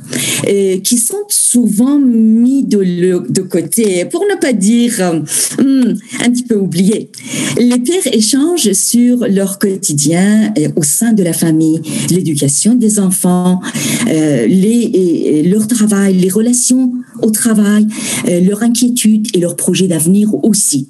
euh, 0.48 0.78
qui 0.80 0.98
sont 0.98 1.24
souvent 1.28 1.98
mis 1.98 2.64
de, 2.64 3.40
côté, 3.42 4.04
pour 4.06 4.22
ne 4.22 4.38
pas 4.38 4.52
dire 4.52 5.22
hmm, 5.58 5.94
un 6.24 6.30
petit 6.30 6.42
peu 6.42 6.56
oubliés. 6.56 7.10
Les 7.58 7.78
pères 7.78 8.12
échangent 8.12 8.72
sur 8.72 9.26
leur 9.28 9.58
quotidien 9.58 10.52
euh, 10.58 10.68
au 10.76 10.82
sein 10.82 11.12
de 11.12 11.22
la 11.22 11.32
famille, 11.32 11.80
l'éducation 12.10 12.74
des 12.74 12.98
enfants, 12.98 13.60
leur 14.06 15.66
travail, 15.66 16.14
les 16.14 16.30
relations 16.30 16.92
au 17.22 17.30
travail, 17.30 17.86
euh, 18.28 18.40
leur 18.40 18.62
inquiétude 18.62 19.28
et 19.34 19.40
leurs 19.40 19.56
projets 19.56 19.88
d'avenir 19.88 20.28
aussi. 20.44 20.88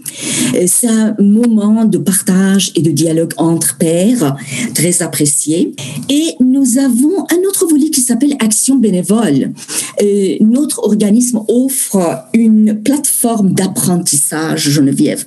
Euh, 0.54 0.64
C'est 0.66 0.88
un 0.88 1.14
moment 1.20 1.84
de 1.84 1.98
partage 1.98 2.72
et 2.76 2.82
de 2.82 2.90
dialogue 2.90 3.32
entre 3.36 3.76
pairs 3.78 4.36
très 4.74 5.02
apprécié. 5.02 5.74
Et 6.08 6.34
nous 6.40 6.78
avons 6.78 7.16
un 7.30 7.40
autre 7.48 7.66
volet 7.66 7.90
qui 7.90 8.00
s'appelle 8.00 8.34
Action 8.40 8.76
bénévole. 8.76 9.52
Euh, 10.02 10.36
notre 10.40 10.84
organisme 10.84 11.40
offre 11.48 12.24
une 12.34 12.80
plateforme 12.82 13.52
d'apprentissage, 13.54 14.70
Geneviève, 14.70 15.24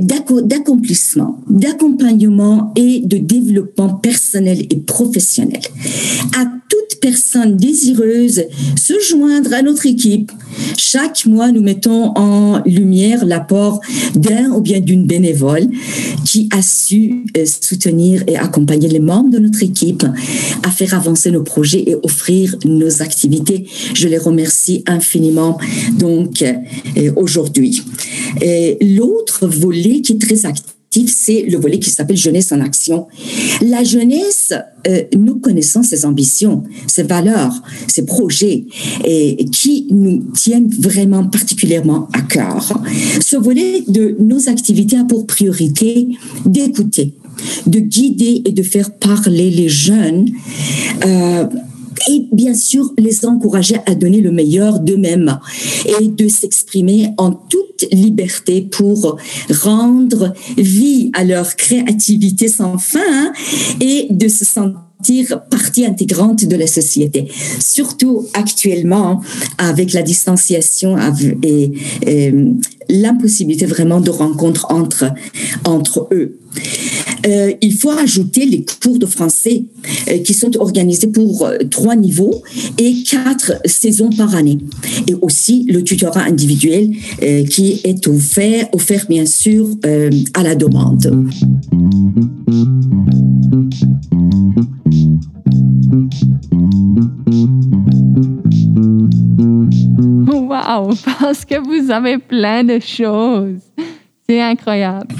d'acco- 0.00 0.42
d'accomplissement, 0.42 1.38
d'accompagnement 1.48 2.72
et 2.76 3.00
de 3.00 3.18
développement 3.18 3.90
personnel 3.94 4.66
et 4.70 4.76
professionnel. 4.76 5.60
À 6.36 6.44
toute 6.68 6.87
personne 7.00 7.56
désireuse 7.56 8.44
se 8.76 8.94
joindre 9.00 9.52
à 9.52 9.62
notre 9.62 9.86
équipe, 9.86 10.30
chaque 10.76 11.26
mois, 11.26 11.52
nous 11.52 11.62
mettons 11.62 12.12
en 12.16 12.62
lumière 12.64 13.24
l'apport 13.24 13.80
d'un 14.14 14.50
ou 14.50 14.60
bien 14.60 14.80
d'une 14.80 15.06
bénévole 15.06 15.68
qui 16.24 16.48
a 16.52 16.62
su 16.62 17.24
euh, 17.36 17.44
soutenir 17.44 18.22
et 18.26 18.36
accompagner 18.36 18.88
les 18.88 19.00
membres 19.00 19.30
de 19.30 19.38
notre 19.38 19.62
équipe 19.62 20.04
à 20.62 20.70
faire 20.70 20.94
avancer 20.94 21.30
nos 21.30 21.42
projets 21.42 21.84
et 21.86 21.96
offrir 22.02 22.56
nos 22.64 23.02
activités. 23.02 23.66
Je 23.94 24.08
les 24.08 24.18
remercie 24.18 24.82
infiniment 24.86 25.58
donc 25.98 26.42
euh, 26.42 27.12
aujourd'hui. 27.16 27.82
L'autre 28.80 29.46
volet 29.46 30.00
qui 30.00 30.12
est 30.12 30.20
très 30.20 30.46
actif, 30.46 30.77
c'est 31.06 31.42
le 31.42 31.58
volet 31.58 31.78
qui 31.78 31.90
s'appelle 31.90 32.16
Jeunesse 32.16 32.52
en 32.52 32.60
action. 32.60 33.06
La 33.60 33.84
jeunesse, 33.84 34.52
euh, 34.86 35.02
nous 35.16 35.36
connaissons 35.36 35.82
ses 35.82 36.04
ambitions, 36.04 36.64
ses 36.86 37.02
valeurs, 37.02 37.62
ses 37.86 38.04
projets, 38.04 38.64
et 39.04 39.44
qui 39.52 39.86
nous 39.90 40.24
tiennent 40.34 40.68
vraiment 40.68 41.24
particulièrement 41.24 42.08
à 42.12 42.22
cœur. 42.22 42.82
Ce 43.20 43.36
volet 43.36 43.84
de 43.86 44.16
nos 44.18 44.48
activités 44.48 44.96
a 44.96 45.04
pour 45.04 45.26
priorité 45.26 46.08
d'écouter, 46.44 47.14
de 47.66 47.78
guider 47.78 48.42
et 48.44 48.52
de 48.52 48.62
faire 48.62 48.92
parler 48.94 49.50
les 49.50 49.68
jeunes. 49.68 50.28
euh, 51.06 51.46
et 52.08 52.26
bien 52.32 52.54
sûr 52.54 52.92
les 52.98 53.24
encourager 53.24 53.76
à 53.86 53.94
donner 53.94 54.20
le 54.20 54.30
meilleur 54.30 54.80
d'eux-mêmes 54.80 55.38
et 56.00 56.08
de 56.08 56.28
s'exprimer 56.28 57.10
en 57.18 57.32
toute 57.32 57.86
liberté 57.92 58.62
pour 58.62 59.18
rendre 59.62 60.32
vie 60.56 61.10
à 61.14 61.24
leur 61.24 61.56
créativité 61.56 62.48
sans 62.48 62.78
fin 62.78 63.32
et 63.80 64.08
de 64.10 64.28
se 64.28 64.44
sentir 64.44 64.78
partie 65.48 65.86
intégrante 65.86 66.44
de 66.44 66.56
la 66.56 66.66
société. 66.66 67.28
Surtout 67.60 68.26
actuellement 68.34 69.22
avec 69.58 69.92
la 69.92 70.02
distanciation 70.02 70.96
et, 71.42 71.72
et 72.02 72.34
l'impossibilité 72.88 73.66
vraiment 73.66 74.00
de 74.00 74.10
rencontre 74.10 74.66
entre, 75.64 76.08
eux. 76.12 76.38
Euh, 77.26 77.52
il 77.60 77.74
faut 77.74 77.90
ajouter 77.90 78.46
les 78.46 78.64
cours 78.64 78.98
de 78.98 79.06
français 79.06 79.64
euh, 80.08 80.18
qui 80.18 80.34
sont 80.34 80.56
organisés 80.58 81.08
pour 81.08 81.44
euh, 81.44 81.58
trois 81.70 81.96
niveaux 81.96 82.42
et 82.78 83.02
quatre 83.02 83.54
saisons 83.64 84.10
par 84.10 84.34
année. 84.34 84.58
Et 85.06 85.14
aussi 85.20 85.66
le 85.68 85.82
tutorat 85.82 86.22
individuel 86.22 86.90
qui 87.50 87.80
est 87.84 88.08
offert, 88.08 89.06
bien 89.08 89.26
sûr 89.26 89.68
à 90.34 90.42
la 90.42 90.54
demande. 90.54 91.28
Parce 101.20 101.44
que 101.44 101.58
vous 101.58 101.90
avez 101.90 102.18
plein 102.18 102.64
de 102.64 102.78
choses. 102.78 103.60
C'est 104.28 104.42
incroyable. 104.42 105.14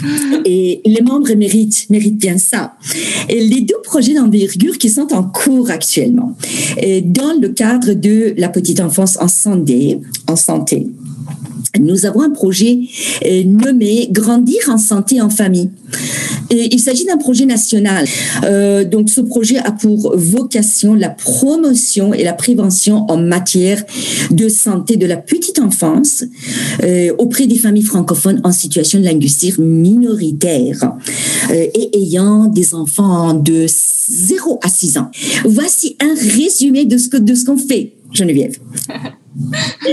Et 0.44 0.82
les 0.84 1.00
membres 1.00 1.32
méritent, 1.32 1.88
méritent 1.88 2.18
bien 2.18 2.36
ça. 2.36 2.74
Les 3.30 3.62
deux 3.62 3.80
projets 3.82 4.12
d'envergure 4.12 4.76
qui 4.76 4.90
sont 4.90 5.10
en 5.14 5.22
cours 5.22 5.70
actuellement, 5.70 6.36
dans 7.04 7.40
le 7.40 7.48
cadre 7.48 7.94
de 7.94 8.34
la 8.36 8.50
petite 8.50 8.80
enfance 8.80 9.16
en 9.18 9.28
santé, 9.28 9.98
en 10.26 10.36
santé 10.36 10.86
nous 11.78 12.06
avons 12.06 12.22
un 12.22 12.30
projet 12.30 12.80
euh, 13.24 13.44
nommé 13.44 14.08
Grandir 14.10 14.58
en 14.68 14.78
santé 14.78 15.20
en 15.20 15.30
famille. 15.30 15.70
Il 16.50 16.80
s'agit 16.80 17.04
d'un 17.04 17.18
projet 17.18 17.44
national. 17.44 18.06
Euh, 18.44 18.84
donc, 18.84 19.10
ce 19.10 19.20
projet 19.20 19.58
a 19.58 19.70
pour 19.70 20.16
vocation 20.16 20.94
la 20.94 21.10
promotion 21.10 22.14
et 22.14 22.24
la 22.24 22.32
prévention 22.32 23.04
en 23.10 23.18
matière 23.18 23.82
de 24.30 24.48
santé 24.48 24.96
de 24.96 25.06
la 25.06 25.16
petite 25.16 25.58
enfance 25.58 26.24
euh, 26.82 27.14
auprès 27.18 27.46
des 27.46 27.58
familles 27.58 27.82
francophones 27.82 28.40
en 28.44 28.52
situation 28.52 28.98
linguistique 28.98 29.58
minoritaire 29.58 30.92
et 31.50 31.98
ayant 31.98 32.46
des 32.46 32.74
enfants 32.74 33.34
de 33.34 33.66
0 33.68 34.60
à 34.62 34.68
6 34.68 34.98
ans. 34.98 35.10
Voici 35.44 35.96
un 36.00 36.14
résumé 36.14 36.84
de 36.84 36.96
ce 36.96 37.08
de 37.16 37.34
ce 37.34 37.44
qu'on 37.44 37.58
fait, 37.58 37.94
Geneviève. 38.12 38.56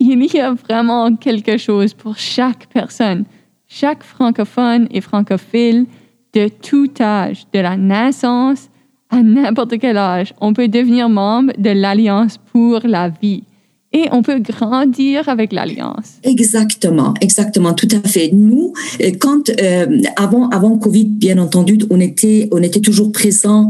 Il 0.00 0.24
y 0.32 0.40
a 0.40 0.52
vraiment 0.52 1.14
quelque 1.16 1.56
chose 1.56 1.94
pour 1.94 2.16
chaque 2.16 2.66
personne, 2.72 3.24
chaque 3.68 4.02
francophone 4.02 4.88
et 4.90 5.00
francophile 5.00 5.86
de 6.32 6.48
tout 6.48 6.90
âge, 7.00 7.46
de 7.52 7.60
la 7.60 7.76
naissance 7.76 8.68
à 9.10 9.22
n'importe 9.22 9.78
quel 9.78 9.96
âge. 9.96 10.34
On 10.40 10.52
peut 10.52 10.68
devenir 10.68 11.08
membre 11.08 11.52
de 11.58 11.70
l'Alliance 11.70 12.38
pour 12.52 12.80
la 12.84 13.08
vie 13.08 13.44
et 13.92 14.08
on 14.10 14.22
peut 14.22 14.40
grandir 14.40 15.28
avec 15.28 15.52
l'Alliance. 15.52 16.18
Exactement, 16.24 17.14
exactement, 17.20 17.72
tout 17.72 17.88
à 17.92 18.06
fait. 18.06 18.30
Nous, 18.32 18.72
euh, 19.00 19.12
quand 19.18 19.48
euh, 19.48 19.86
avant 20.16 20.48
avant 20.48 20.76
Covid, 20.76 21.04
bien 21.04 21.38
entendu, 21.38 21.78
on 21.90 22.00
était 22.00 22.48
on 22.52 22.62
était 22.62 22.80
toujours 22.80 23.12
présent 23.12 23.68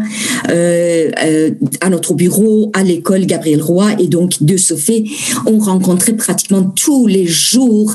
euh, 0.49 1.11
à 1.81 1.91
notre 1.91 2.15
bureau, 2.15 2.71
à 2.75 2.83
l'école 2.83 3.27
Gabriel 3.27 3.63
Roy, 3.63 3.93
et 4.01 4.09
donc 4.09 4.43
de 4.43 4.57
ce 4.57 4.75
fait, 4.75 5.05
on 5.47 5.59
rencontrait 5.59 6.17
pratiquement 6.17 6.63
tous 6.63 7.07
les 7.07 7.27
jours 7.27 7.95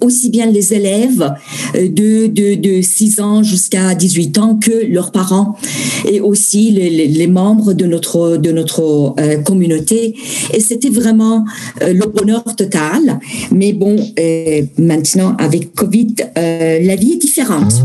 aussi 0.00 0.30
bien 0.30 0.46
les 0.46 0.72
élèves 0.72 1.34
de 1.74 2.28
de, 2.28 2.54
de 2.54 2.80
6 2.80 3.20
ans 3.20 3.42
jusqu'à 3.42 3.94
18 3.94 4.38
ans 4.38 4.56
que 4.56 4.86
leurs 4.86 5.10
parents 5.10 5.56
et 6.08 6.20
aussi 6.20 6.70
les, 6.70 7.08
les, 7.08 7.26
membres 7.26 7.72
de 7.72 7.86
notre 7.86 8.36
de 8.36 8.52
notre 8.52 9.14
communauté. 9.44 10.14
Et 10.52 10.60
c'était 10.60 10.90
vraiment 10.90 11.23
euh, 11.24 11.92
le 11.92 12.06
bonheur 12.06 12.44
total. 12.56 13.18
Mais 13.52 13.72
bon, 13.72 13.96
euh, 14.18 14.62
maintenant, 14.78 15.34
avec 15.38 15.74
Covid, 15.74 16.14
euh, 16.36 16.80
la 16.82 16.96
vie 16.96 17.12
est 17.12 17.22
différente. 17.22 17.84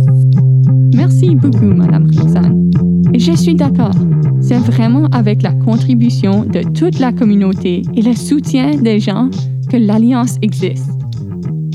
Merci 0.96 1.36
beaucoup, 1.36 1.65
Madame 1.65 2.10
Roxane. 2.15 2.72
Et 3.13 3.19
je 3.19 3.34
suis 3.34 3.55
d'accord. 3.55 3.96
C'est 4.41 4.58
vraiment 4.58 5.05
avec 5.12 5.41
la 5.41 5.53
contribution 5.53 6.43
de 6.43 6.62
toute 6.74 7.00
la 7.00 7.12
communauté 7.12 7.84
et 7.96 8.01
le 8.01 8.13
soutien 8.13 8.75
des 8.75 9.00
gens 9.00 9.29
que 9.69 9.77
l'Alliance 9.77 10.38
existe. 10.41 10.89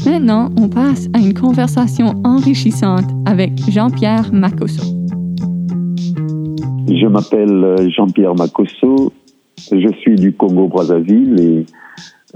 Maintenant, 0.07 0.51
on 0.57 0.69
passe 0.69 1.09
à 1.15 1.19
une 1.19 1.35
conversation 1.35 2.15
enrichissante 2.25 3.07
avec 3.27 3.53
Jean-Pierre 3.71 4.33
Macosso. 4.33 4.83
Je 6.89 7.07
m'appelle 7.07 7.91
Jean-Pierre 7.91 8.35
Macosso. 8.35 9.13
Je 9.71 9.89
suis 10.01 10.17
du 10.17 10.33
Congo-Brazzaville 10.33 11.41
et 11.41 11.67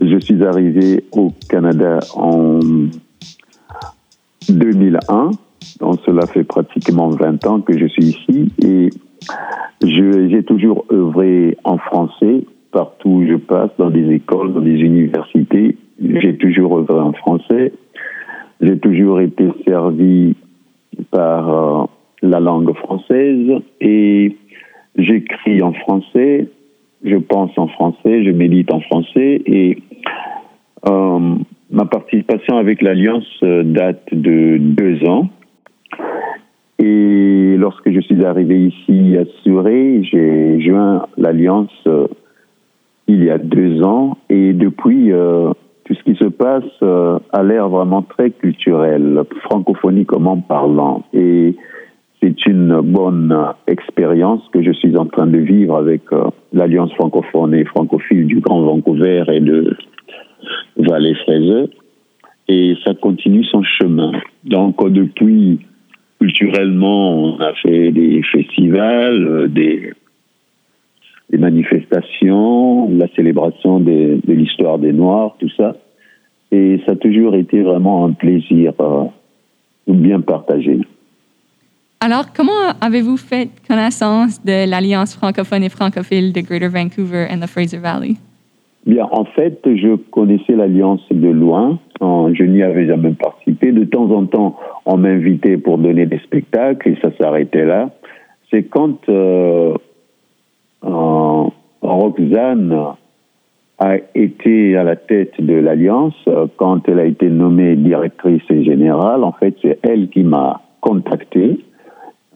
je 0.01 0.19
suis 0.19 0.43
arrivé 0.45 1.05
au 1.13 1.33
Canada 1.49 1.99
en 2.15 2.61
2001. 4.49 5.31
Donc 5.81 6.01
cela 6.07 6.27
fait 6.27 6.45
pratiquement 6.45 7.09
20 7.11 7.47
ans 7.47 7.61
que 7.61 7.79
je 7.79 7.87
suis 7.87 8.05
ici 8.05 8.53
et 8.65 8.91
j'ai 9.83 10.43
toujours 10.43 10.85
œuvré 10.91 11.57
en 11.65 11.79
français 11.79 12.45
partout 12.71 13.09
où 13.09 13.27
je 13.27 13.37
passe, 13.37 13.71
dans 13.79 13.91
des 13.91 14.13
écoles, 14.13 14.53
dans 14.53 14.61
des 14.61 14.81
universités. 14.81 15.77
J'ai 16.01 16.37
toujours 16.37 16.79
œuvré 16.79 17.01
en 17.01 17.13
français. 17.13 17.73
J'ai 18.61 18.79
toujours 18.79 19.21
été 19.21 19.49
servi 19.67 20.35
par 21.11 21.49
euh, 21.49 21.87
la 22.23 22.41
langue 22.41 22.75
française 22.77 23.63
et 23.81 24.37
j'écris 24.97 25.63
en 25.63 25.73
français, 25.73 26.49
je 27.05 27.17
pense 27.17 27.51
en 27.57 27.69
français, 27.69 28.25
je 28.25 28.31
médite 28.31 28.73
en 28.73 28.81
français 28.81 29.43
et 29.47 29.79
euh, 30.89 31.35
ma 31.71 31.85
participation 31.85 32.57
avec 32.57 32.83
l'Alliance 32.83 33.27
euh, 33.43 33.63
date 33.63 34.03
de 34.13 34.59
deux 34.59 35.05
ans. 35.09 35.29
Et 36.79 37.57
lorsque 37.59 37.91
je 37.91 38.01
suis 38.01 38.25
arrivé 38.25 38.67
ici 38.67 39.17
à 39.17 39.25
Surrey, 39.43 40.03
j'ai 40.03 40.61
joint 40.61 41.07
l'Alliance 41.17 41.73
euh, 41.87 42.07
il 43.09 43.25
y 43.25 43.31
a 43.31 43.39
deux 43.39 43.83
ans 43.83 44.19
et 44.29 44.53
depuis, 44.53 45.11
tout 45.85 45.95
ce 45.95 46.03
qui 46.03 46.15
se 46.17 46.29
passe 46.29 46.83
a 46.83 47.43
l'air 47.43 47.71
vraiment 47.71 48.03
très 48.03 48.31
culturel, 48.31 49.23
francophoniquement 49.45 50.37
parlant. 50.37 51.05
C'est 52.21 52.47
une 52.47 52.81
bonne 52.81 53.35
expérience 53.67 54.43
que 54.53 54.63
je 54.63 54.73
suis 54.73 54.97
en 54.97 55.07
train 55.07 55.27
de 55.27 55.39
vivre 55.39 55.77
avec 55.77 56.03
euh, 56.13 56.25
l'Alliance 56.53 56.93
francophone 56.95 57.55
et 57.55 57.65
francophile 57.65 58.27
du 58.27 58.41
Grand 58.41 58.63
Vancouver 58.63 59.25
et 59.29 59.41
de 59.41 59.77
Valais-Fraiseux. 60.77 61.71
Et 62.49 62.77
ça 62.85 62.95
continue 62.95 63.45
son 63.45 63.63
chemin. 63.63 64.13
Donc, 64.45 64.77
depuis, 64.91 65.61
culturellement, 66.19 67.15
on 67.15 67.41
a 67.41 67.53
fait 67.55 67.93
des 67.93 68.23
festivals, 68.23 69.27
euh, 69.27 69.49
des, 69.49 69.93
manifestations, 71.31 72.91
la 72.91 73.07
célébration 73.15 73.81
de 73.81 74.19
l'histoire 74.27 74.79
des 74.79 74.93
Noirs, 74.93 75.37
tout 75.39 75.51
ça. 75.57 75.77
Et 76.51 76.81
ça 76.87 76.93
a 76.93 76.97
toujours 76.97 77.35
été 77.35 77.61
vraiment 77.61 78.07
un 78.07 78.13
plaisir 78.13 78.73
euh, 78.81 79.05
bien 79.87 80.21
partagé. 80.21 80.81
Alors, 82.01 82.33
comment 82.33 82.73
avez-vous 82.81 83.17
fait 83.17 83.51
connaissance 83.67 84.45
de 84.45 84.71
l'Alliance 84.71 85.17
francophone 85.17 85.65
et 85.65 85.69
francophile 85.69 86.33
de 86.33 86.41
Greater 86.41 86.71
Vancouver 86.71 87.27
and 87.29 87.41
the 87.41 87.49
Fraser 87.49 87.79
Valley? 87.79 88.15
Bien, 88.87 89.09
en 89.11 89.25
fait, 89.25 89.59
je 89.65 89.97
connaissais 89.97 90.55
l'Alliance 90.55 91.03
de 91.11 91.29
loin. 91.29 91.81
Je 92.01 92.45
n'y 92.45 92.63
avais 92.63 92.87
jamais 92.87 93.11
participé. 93.11 93.73
De 93.73 93.83
temps 93.85 94.09
en 94.13 94.27
temps, 94.27 94.57
on 94.87 94.97
m'invitait 94.97 95.57
pour 95.57 95.79
donner 95.79 96.07
des 96.07 96.21
spectacles 96.21 96.91
et 96.91 96.97
ça 97.03 97.11
s'arrêtait 97.21 97.65
là. 97.65 97.91
C'est 98.51 98.63
quand 98.63 98.97
euh, 99.09 99.75
Roxane 101.83 102.95
a 103.81 103.97
été 104.15 104.77
à 104.77 104.85
la 104.85 104.95
tête 104.95 105.35
de 105.41 105.55
l'Alliance, 105.55 106.15
quand 106.57 106.89
elle 106.89 107.01
a 107.01 107.05
été 107.05 107.29
nommée 107.29 107.75
directrice 107.75 108.47
générale, 108.49 109.25
en 109.25 109.33
fait, 109.33 109.57
c'est 109.63 109.79
elle 109.83 110.09
qui 110.09 110.23
m'a 110.23 110.63
contacté, 110.81 111.59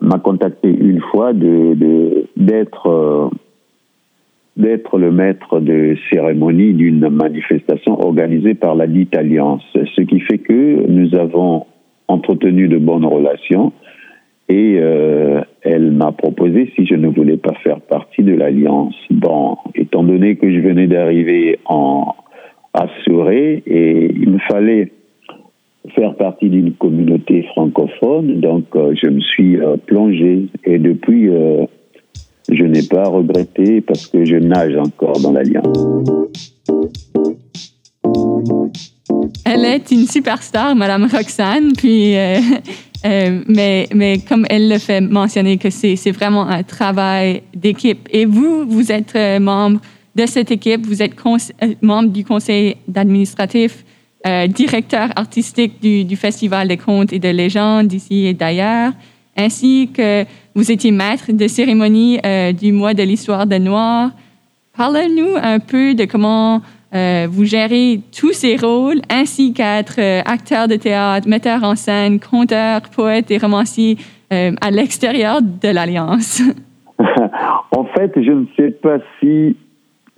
m'a 0.03 0.19
contacté 0.19 0.69
une 0.69 1.01
fois 1.01 1.33
de 1.33 2.27
d'être 2.37 2.87
euh, 2.87 3.29
d'être 4.57 4.99
le 4.99 5.11
maître 5.11 5.61
de 5.61 5.97
cérémonie 6.11 6.75
d'une 6.75 7.09
manifestation 7.09 7.99
organisée 8.01 8.55
par 8.55 8.75
la 8.75 8.87
dite 8.87 9.17
Alliance. 9.17 9.62
Ce 9.75 10.03
qui 10.03 10.21
fait 10.21 10.38
que 10.38 10.87
nous 10.88 11.15
avons 11.15 11.67
entretenu 12.09 12.69
de 12.69 12.77
bonnes 12.77 13.07
relations 13.07 13.73
et 14.49 14.77
euh, 14.79 15.41
elle 15.62 15.93
m'a 15.93 16.12
proposé 16.12 16.71
si 16.77 16.85
je 16.85 16.95
ne 16.95 17.09
voulais 17.09 17.38
pas 17.38 17.55
faire 17.62 17.81
partie 17.81 18.23
de 18.23 18.35
l'Alliance. 18.35 18.95
Bon, 19.11 19.57
étant 19.75 20.03
donné 20.03 20.37
que 20.37 20.53
je 20.53 20.61
venais 20.61 20.87
d'arriver 20.87 21.59
en 21.65 22.15
Surrey 23.05 23.62
et 23.67 24.12
il 24.12 24.31
me 24.31 24.38
fallait 24.51 24.93
faire 25.90 26.14
partie 26.14 26.49
d'une 26.49 26.73
communauté 26.75 27.42
francophone, 27.53 28.40
donc 28.40 28.64
euh, 28.77 28.95
je 29.01 29.09
me 29.09 29.21
suis 29.21 29.57
euh, 29.57 29.77
plongé 29.87 30.47
et 30.64 30.79
depuis 30.79 31.29
euh, 31.29 31.64
je 32.51 32.64
n'ai 32.64 32.83
pas 32.83 33.05
regretté 33.05 33.81
parce 33.81 34.07
que 34.07 34.25
je 34.25 34.37
nage 34.37 34.77
encore 34.77 35.21
dans 35.21 35.33
l'Alliance. 35.33 35.79
Elle 39.45 39.64
est 39.64 39.90
une 39.90 40.07
superstar, 40.07 40.75
Madame 40.77 41.09
Roxane, 41.12 41.73
puis, 41.77 42.16
euh, 42.16 42.38
mais, 43.49 43.88
mais 43.95 44.18
comme 44.18 44.47
elle 44.49 44.68
le 44.68 44.79
fait 44.79 45.01
mentionner 45.01 45.59
que 45.59 45.71
c'est 45.71 46.11
vraiment 46.12 46.47
un 46.47 46.62
travail 46.62 47.42
d'équipe. 47.55 48.09
Et 48.11 48.25
vous, 48.25 48.64
vous 48.66 48.90
êtes 48.92 49.16
membre 49.40 49.81
de 50.14 50.27
cette 50.27 50.51
équipe, 50.51 50.87
vous 50.87 51.03
êtes 51.03 51.14
membre 51.83 52.11
du 52.11 52.25
conseil 52.25 52.77
administratif, 52.95 53.85
euh, 54.27 54.47
directeur 54.47 55.09
artistique 55.17 55.81
du, 55.83 56.17
Festival 56.17 56.69
des 56.69 56.77
contes 56.77 57.13
et 57.13 57.19
de 57.19 57.29
légendes 57.29 57.89
d'ici 57.89 58.27
et 58.27 58.35
d'ailleurs, 58.35 58.93
ainsi 59.37 59.91
que 59.93 60.25
vous 60.55 60.71
étiez 60.71 60.93
maître 60.93 61.33
de 61.33 61.49
cérémonie 61.49 62.21
euh, 62.25 62.53
du 62.53 62.71
mois 62.73 62.95
de 62.95 63.03
l'histoire 63.03 63.47
de 63.47 63.57
Noir. 63.57 64.11
Parlez-nous 64.77 65.37
un 65.43 65.59
peu 65.59 65.95
de 65.95 66.05
comment 66.05 66.61
euh, 66.95 67.27
vous 67.29 67.45
gérez 67.45 68.01
tous 68.17 68.33
ces 68.33 68.57
rôles, 68.57 69.01
ainsi 69.11 69.53
qu'être 69.53 69.99
acteur 70.25 70.69
de 70.69 70.77
théâtre, 70.77 71.29
metteur 71.29 71.65
en 71.65 71.75
scène, 71.75 72.21
conteur, 72.21 72.83
poète 72.95 73.31
et 73.31 73.39
romancier 73.39 73.97
à 74.31 74.71
l'extérieur 74.71 75.43
de 75.43 75.69
l'Alliance. 75.69 76.41
en 77.73 77.85
fait, 77.97 78.13
je 78.17 78.31
ne 78.31 78.47
sais 78.57 78.71
pas 78.71 78.97
si 79.21 79.57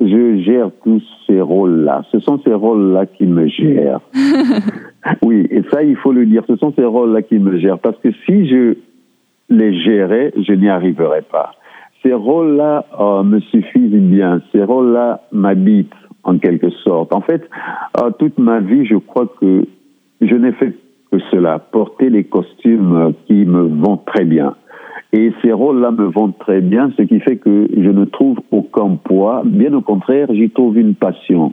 je 0.00 0.42
gère 0.42 0.70
tous 0.82 1.02
ces 1.26 1.40
rôles-là. 1.40 2.02
Ce 2.10 2.18
sont 2.20 2.40
ces 2.44 2.52
rôles-là 2.52 3.06
qui 3.06 3.26
me 3.26 3.46
gèrent. 3.46 4.00
oui, 5.22 5.46
et 5.50 5.62
ça, 5.70 5.82
il 5.82 5.96
faut 5.96 6.12
le 6.12 6.26
dire. 6.26 6.42
Ce 6.48 6.56
sont 6.56 6.72
ces 6.76 6.84
rôles-là 6.84 7.22
qui 7.22 7.38
me 7.38 7.58
gèrent. 7.58 7.78
Parce 7.78 7.98
que 7.98 8.10
si 8.26 8.48
je 8.48 8.74
les 9.48 9.80
gérais, 9.82 10.32
je 10.36 10.52
n'y 10.52 10.68
arriverais 10.68 11.22
pas. 11.22 11.52
Ces 12.02 12.12
rôles-là 12.12 12.86
euh, 13.00 13.22
me 13.22 13.40
suffisent 13.40 13.92
bien. 13.92 14.42
Ces 14.52 14.62
rôles-là 14.62 15.22
m'habitent 15.32 15.92
en 16.24 16.38
quelque 16.38 16.70
sorte. 16.70 17.14
En 17.14 17.20
fait, 17.20 17.48
euh, 18.02 18.10
toute 18.18 18.38
ma 18.38 18.60
vie, 18.60 18.84
je 18.84 18.96
crois 18.96 19.26
que 19.40 19.66
je 20.20 20.34
n'ai 20.34 20.52
fait 20.52 20.74
que 21.10 21.18
cela, 21.30 21.58
porter 21.58 22.10
les 22.10 22.24
costumes 22.24 23.12
qui 23.26 23.44
me 23.44 23.62
vont 23.62 23.98
très 23.98 24.24
bien. 24.24 24.56
Et 25.16 25.30
ces 25.42 25.52
rôles-là 25.52 25.92
me 25.92 26.06
vont 26.06 26.32
très 26.32 26.60
bien, 26.60 26.90
ce 26.96 27.02
qui 27.02 27.20
fait 27.20 27.36
que 27.36 27.68
je 27.72 27.88
ne 27.88 28.04
trouve 28.04 28.40
aucun 28.50 28.96
poids. 28.96 29.42
Bien 29.44 29.72
au 29.72 29.80
contraire, 29.80 30.26
j'y 30.32 30.50
trouve 30.50 30.76
une 30.76 30.96
passion. 30.96 31.52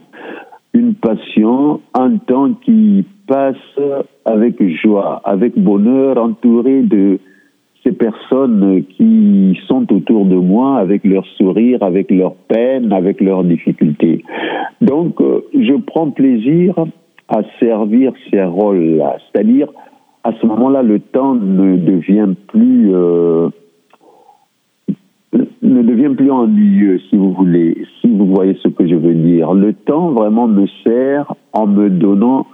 Une 0.73 0.95
passion, 0.95 1.79
un 1.93 2.17
temps 2.17 2.53
qui 2.53 3.05
passe 3.27 3.79
avec 4.25 4.55
joie, 4.81 5.21
avec 5.25 5.55
bonheur, 5.59 6.17
entouré 6.17 6.81
de 6.81 7.19
ces 7.83 7.91
personnes 7.91 8.83
qui 8.97 9.59
sont 9.67 9.85
autour 9.93 10.25
de 10.25 10.37
moi 10.37 10.79
avec 10.79 11.03
leur 11.03 11.25
sourire, 11.37 11.83
avec 11.83 12.09
leur 12.09 12.33
peine, 12.47 12.91
avec 12.91 13.21
leurs 13.21 13.43
difficultés. 13.43 14.23
Donc, 14.81 15.21
euh, 15.21 15.41
je 15.53 15.75
prends 15.75 16.09
plaisir 16.09 16.73
à 17.29 17.41
servir 17.59 18.11
ces 18.31 18.41
rôles-là. 18.41 19.17
C'est-à-dire, 19.31 19.67
à 20.23 20.31
ce 20.39 20.45
moment-là, 20.45 20.83
le 20.83 20.99
temps 20.99 21.35
ne 21.35 21.77
devient 21.77 22.29
plus 22.47 22.93
euh, 22.93 23.49
ne 25.61 25.81
devient 25.81 26.13
plus 26.15 26.29
ennuyeux, 26.29 26.99
si 27.09 27.15
vous 27.15 27.33
voulez, 27.33 27.85
si 27.99 28.07
vous 28.07 28.27
voyez 28.27 28.57
ce 28.61 28.67
que 28.67 28.87
je 28.87 28.95
veux 28.95 29.13
dire. 29.13 29.53
Le 29.53 29.73
temps 29.73 30.11
vraiment 30.11 30.47
me 30.47 30.67
sert 30.83 31.33
en 31.53 31.67
me 31.67 31.89
donnant 31.89 32.47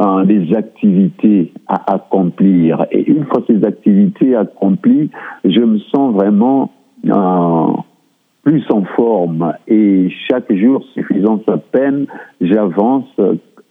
euh, 0.00 0.24
des 0.24 0.54
activités 0.54 1.52
à 1.68 1.94
accomplir. 1.94 2.86
Et 2.90 3.08
une 3.08 3.24
fois 3.26 3.42
ces 3.46 3.64
activités 3.64 4.34
accomplies, 4.34 5.10
je 5.44 5.60
me 5.60 5.78
sens 5.78 6.12
vraiment 6.14 6.72
euh, 7.06 7.72
plus 8.42 8.64
en 8.70 8.82
forme. 8.96 9.54
Et 9.68 10.10
chaque 10.28 10.52
jour 10.52 10.84
suffisant 10.94 11.40
sa 11.46 11.58
peine, 11.58 12.06
j'avance 12.40 13.08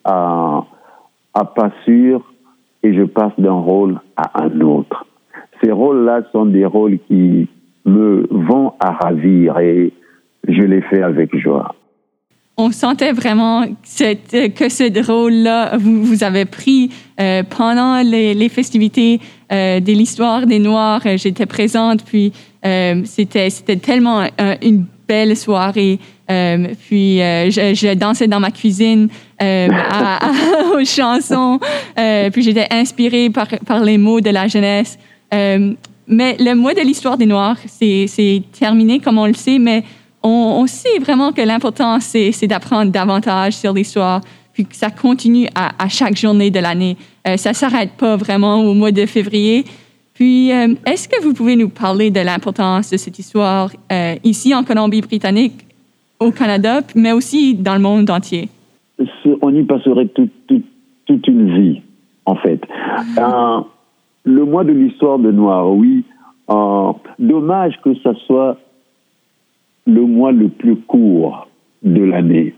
à, 0.05 0.63
à 1.33 1.45
pas 1.45 1.71
sûr 1.85 2.32
et 2.83 2.93
je 2.93 3.03
passe 3.03 3.33
d'un 3.37 3.53
rôle 3.53 3.99
à 4.15 4.43
un 4.43 4.61
autre. 4.61 5.05
Ces 5.63 5.71
rôles-là 5.71 6.23
sont 6.31 6.45
des 6.45 6.65
rôles 6.65 6.99
qui 7.07 7.47
me 7.85 8.27
vont 8.29 8.73
à 8.79 8.91
ravir 8.91 9.57
et 9.59 9.93
je 10.47 10.61
les 10.61 10.81
fais 10.81 11.01
avec 11.01 11.35
joie. 11.37 11.75
On 12.55 12.69
sentait 12.71 13.13
vraiment 13.13 13.63
que 13.65 14.69
ce 14.69 15.11
rôle-là, 15.11 15.75
vous, 15.77 16.23
avez 16.23 16.45
pris 16.45 16.91
euh, 17.19 17.41
pendant 17.49 18.03
les, 18.03 18.47
festivités 18.49 19.19
euh, 19.51 19.79
de 19.79 19.91
l'histoire 19.91 20.45
des 20.45 20.59
Noirs. 20.59 21.01
J'étais 21.15 21.47
présente, 21.47 22.03
puis 22.05 22.31
euh, 22.63 23.01
c'était, 23.05 23.49
tellement 23.49 24.21
euh, 24.39 24.55
une 24.61 24.85
belle 25.07 25.35
soirée. 25.35 25.99
Euh, 26.31 26.67
puis 26.87 27.21
euh, 27.21 27.49
je, 27.49 27.93
dansais 27.95 28.27
dans 28.27 28.39
ma 28.39 28.51
cuisine 28.51 29.09
euh, 29.41 29.67
aux 30.75 30.85
chansons. 30.85 31.59
puis 32.31 32.41
j'étais 32.41 32.67
inspirée 32.71 33.29
par, 33.29 33.83
les 33.83 33.97
mots 33.97 34.21
de 34.21 34.29
la 34.29 34.47
jeunesse. 34.47 34.97
mais 35.31 36.37
le 36.39 36.53
mois 36.53 36.73
de 36.73 36.81
l'histoire 36.81 37.17
des 37.17 37.25
Noirs, 37.25 37.57
c'est, 37.67 38.43
terminé, 38.57 38.99
comme 38.99 39.17
on 39.17 39.27
le 39.27 39.33
sait, 39.33 39.59
mais 39.59 39.83
on, 40.21 40.65
sait 40.67 40.99
vraiment 41.01 41.33
que 41.33 41.41
l'important, 41.41 41.99
c'est, 41.99 42.31
d'apprendre 42.47 42.91
davantage 42.91 43.53
sur 43.53 43.73
l'histoire, 43.73 44.21
puis 44.53 44.65
que 44.65 44.75
ça 44.75 44.89
continue 44.89 45.49
à, 45.55 45.71
à 45.83 45.89
chaque 45.89 46.15
journée 46.15 46.51
de 46.51 46.59
l'année. 46.59 46.95
ça 47.35 47.49
ne 47.49 47.55
s'arrête 47.55 47.91
pas 47.97 48.15
vraiment 48.15 48.61
au 48.61 48.73
mois 48.73 48.91
de 48.91 49.05
février. 49.05 49.65
Puis, 50.13 50.49
est-ce 50.85 51.09
que 51.09 51.21
vous 51.21 51.33
pouvez 51.33 51.57
nous 51.57 51.69
parler 51.69 52.11
de 52.11 52.21
l'importance 52.21 52.91
de 52.91 52.97
cette 52.97 53.19
histoire 53.19 53.71
ici 54.23 54.53
en 54.53 54.63
Colombie-Britannique, 54.63 55.65
au 56.23 56.31
Canada, 56.31 56.81
mais 56.95 57.11
aussi 57.11 57.55
dans 57.55 57.75
le 57.75 57.81
monde 57.81 58.09
entier? 58.09 58.49
On 59.41 59.53
y 59.53 59.63
passerait 59.63 60.07
tout, 60.07 60.29
tout, 60.47 60.61
toute 61.05 61.27
une 61.27 61.53
vie, 61.55 61.81
en 62.25 62.35
fait. 62.35 62.61
Euh, 63.17 63.59
le 64.23 64.45
mois 64.45 64.63
de 64.63 64.71
l'histoire 64.71 65.19
de 65.19 65.31
Noir, 65.31 65.69
oui. 65.71 66.03
Euh, 66.49 66.91
dommage 67.19 67.79
que 67.83 67.93
ce 67.95 68.13
soit 68.27 68.57
le 69.85 70.01
mois 70.01 70.31
le 70.31 70.49
plus 70.49 70.75
court 70.75 71.47
de 71.83 72.03
l'année. 72.03 72.53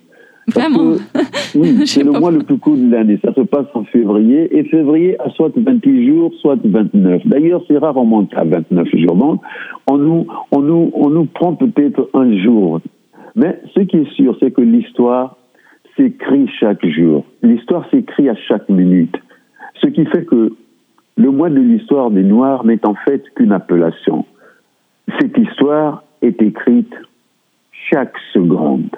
Vraiment? 0.47 0.95
Que, 0.95 1.19
oui, 1.60 1.88
c'est 1.88 2.04
le 2.04 2.12
mois 2.12 2.32
le 2.32 2.39
plus 2.39 2.58
court 2.58 2.78
de 2.78 2.91
l'année. 2.91 3.19
Ça 3.23 3.34
se 3.34 3.41
passe 3.41 3.65
en 3.73 3.84
février. 3.86 4.56
Et 4.56 4.63
février 4.65 5.19
a 5.19 5.30
soit 5.32 5.51
28 5.56 6.08
jours, 6.08 6.32
soit 6.41 6.58
29. 6.63 7.25
D'ailleurs, 7.25 7.63
c'est 7.67 7.78
rare, 7.78 7.97
on 7.97 8.06
monte 8.06 8.34
à 8.36 8.43
29 8.43 8.88
jours. 8.93 9.15
Donc, 9.15 9.41
on 9.88 9.97
nous, 9.97 10.28
on 10.51 10.62
nous, 10.62 10.91
on 10.93 11.10
nous 11.10 11.25
prend 11.25 11.54
peut-être 11.54 12.10
un 12.13 12.38
jour. 12.38 12.80
Mais 13.36 13.62
ce 13.74 13.82
qui 13.82 13.98
est 13.98 14.12
sûr, 14.13 14.38
c'est 14.39 14.52
que 14.52 14.62
l'histoire 14.62 15.38
s'écrit 15.98 16.48
chaque 16.60 16.86
jour. 16.86 17.26
L'histoire 17.41 17.88
s'écrit 17.89 18.30
à 18.30 18.36
chaque 18.36 18.69
minute. 18.69 19.15
Ce 19.82 19.88
qui 19.88 20.06
fait 20.06 20.26
que 20.26 20.54
le 21.17 21.32
mois 21.32 21.50
de 21.50 21.60
l'histoire 21.60 22.12
des 22.12 22.24
Noirs 22.24 22.65
n'est 22.65 22.86
en 22.86 22.95
fait 22.95 23.24
qu'une 23.36 23.52
appellation. 23.52 24.26
Cette 25.19 25.38
histoire 25.38 26.04
est 26.21 26.41
écrite 26.41 26.93
chaque 27.91 28.15
seconde. 28.34 28.89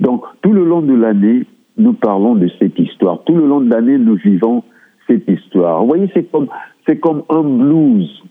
Donc, 0.00 0.24
tout 0.42 0.52
le 0.52 0.64
long 0.64 0.82
de 0.82 0.94
l'année, 0.94 1.44
nous 1.76 1.92
parlons 1.92 2.34
de 2.34 2.48
cette 2.58 2.78
histoire. 2.78 3.22
Tout 3.24 3.34
le 3.34 3.46
long 3.46 3.60
de 3.60 3.70
l'année, 3.70 3.98
nous 3.98 4.16
vivons 4.16 4.62
cette 5.06 5.28
histoire. 5.28 5.80
Vous 5.82 5.88
voyez, 5.88 6.10
c'est 6.14 6.30
comme, 6.30 6.48
c'est 6.86 6.98
comme 6.98 7.22
un 7.28 7.42
blues 7.42 8.22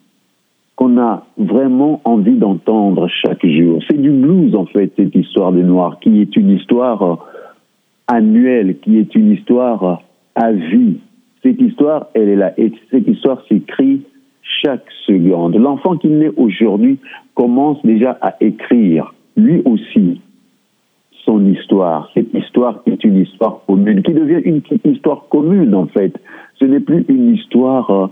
qu'on 0.75 0.99
a 0.99 1.25
vraiment 1.37 2.01
envie 2.03 2.35
d'entendre 2.35 3.07
chaque 3.07 3.45
jour. 3.45 3.79
C'est 3.87 4.01
du 4.01 4.09
blues, 4.09 4.55
en 4.55 4.65
fait, 4.65 4.91
cette 4.95 5.15
histoire 5.15 5.51
des 5.51 5.63
Noirs, 5.63 5.99
qui 5.99 6.21
est 6.21 6.35
une 6.35 6.51
histoire 6.51 7.27
annuelle, 8.07 8.77
qui 8.79 8.97
est 8.97 9.13
une 9.15 9.31
histoire 9.31 10.01
à 10.35 10.51
vie. 10.51 10.97
Cette 11.43 11.61
histoire, 11.61 12.07
elle 12.13 12.29
est 12.29 12.35
là. 12.35 12.53
Et 12.57 12.71
cette 12.89 13.07
histoire 13.07 13.41
s'écrit 13.47 14.01
chaque 14.63 14.85
seconde. 15.05 15.55
L'enfant 15.55 15.97
qui 15.97 16.07
naît 16.07 16.31
aujourd'hui 16.37 16.97
commence 17.35 17.77
déjà 17.83 18.17
à 18.21 18.35
écrire, 18.41 19.13
lui 19.35 19.61
aussi, 19.65 20.21
son 21.25 21.45
histoire. 21.45 22.09
Cette 22.13 22.33
histoire 22.33 22.81
est 22.85 23.03
une 23.03 23.19
histoire 23.19 23.61
commune, 23.65 24.03
qui 24.03 24.13
devient 24.13 24.41
une 24.43 24.61
histoire 24.85 25.27
commune 25.29 25.73
en 25.73 25.87
fait. 25.87 26.13
Ce 26.59 26.65
n'est 26.65 26.79
plus 26.79 27.05
une 27.07 27.33
histoire, 27.35 27.89
euh, 27.89 28.07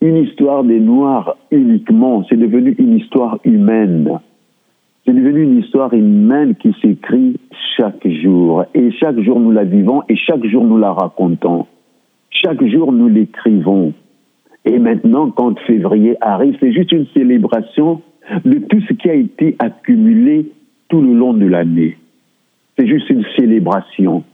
une 0.00 0.16
histoire 0.16 0.64
des 0.64 0.80
Noirs 0.80 1.36
uniquement. 1.50 2.24
C'est 2.28 2.36
devenu 2.36 2.74
une 2.78 2.96
histoire 2.96 3.38
humaine. 3.44 4.20
C'est 5.04 5.12
devenu 5.12 5.42
une 5.42 5.58
histoire 5.58 5.92
humaine 5.92 6.54
qui 6.54 6.74
s'écrit 6.80 7.38
chaque 7.76 8.06
jour. 8.06 8.64
Et 8.74 8.90
chaque 8.92 9.18
jour 9.20 9.40
nous 9.40 9.50
la 9.50 9.64
vivons 9.64 10.02
et 10.08 10.16
chaque 10.16 10.44
jour 10.46 10.64
nous 10.64 10.78
la 10.78 10.92
racontons. 10.92 11.66
Chaque 12.30 12.64
jour 12.66 12.92
nous 12.92 13.08
l'écrivons. 13.08 13.92
Et 14.64 14.78
maintenant, 14.78 15.30
quand 15.30 15.58
février 15.60 16.16
arrive, 16.20 16.56
c'est 16.60 16.72
juste 16.72 16.92
une 16.92 17.06
célébration 17.14 18.02
de 18.44 18.58
tout 18.58 18.80
ce 18.82 18.92
qui 18.92 19.08
a 19.08 19.14
été 19.14 19.56
accumulé 19.58 20.52
tout 20.88 21.00
le 21.00 21.14
long 21.14 21.32
de 21.32 21.46
l'année. 21.46 21.96
C'est 22.78 22.86
juste 22.86 23.08
une 23.08 23.24
célébration. 23.36 24.24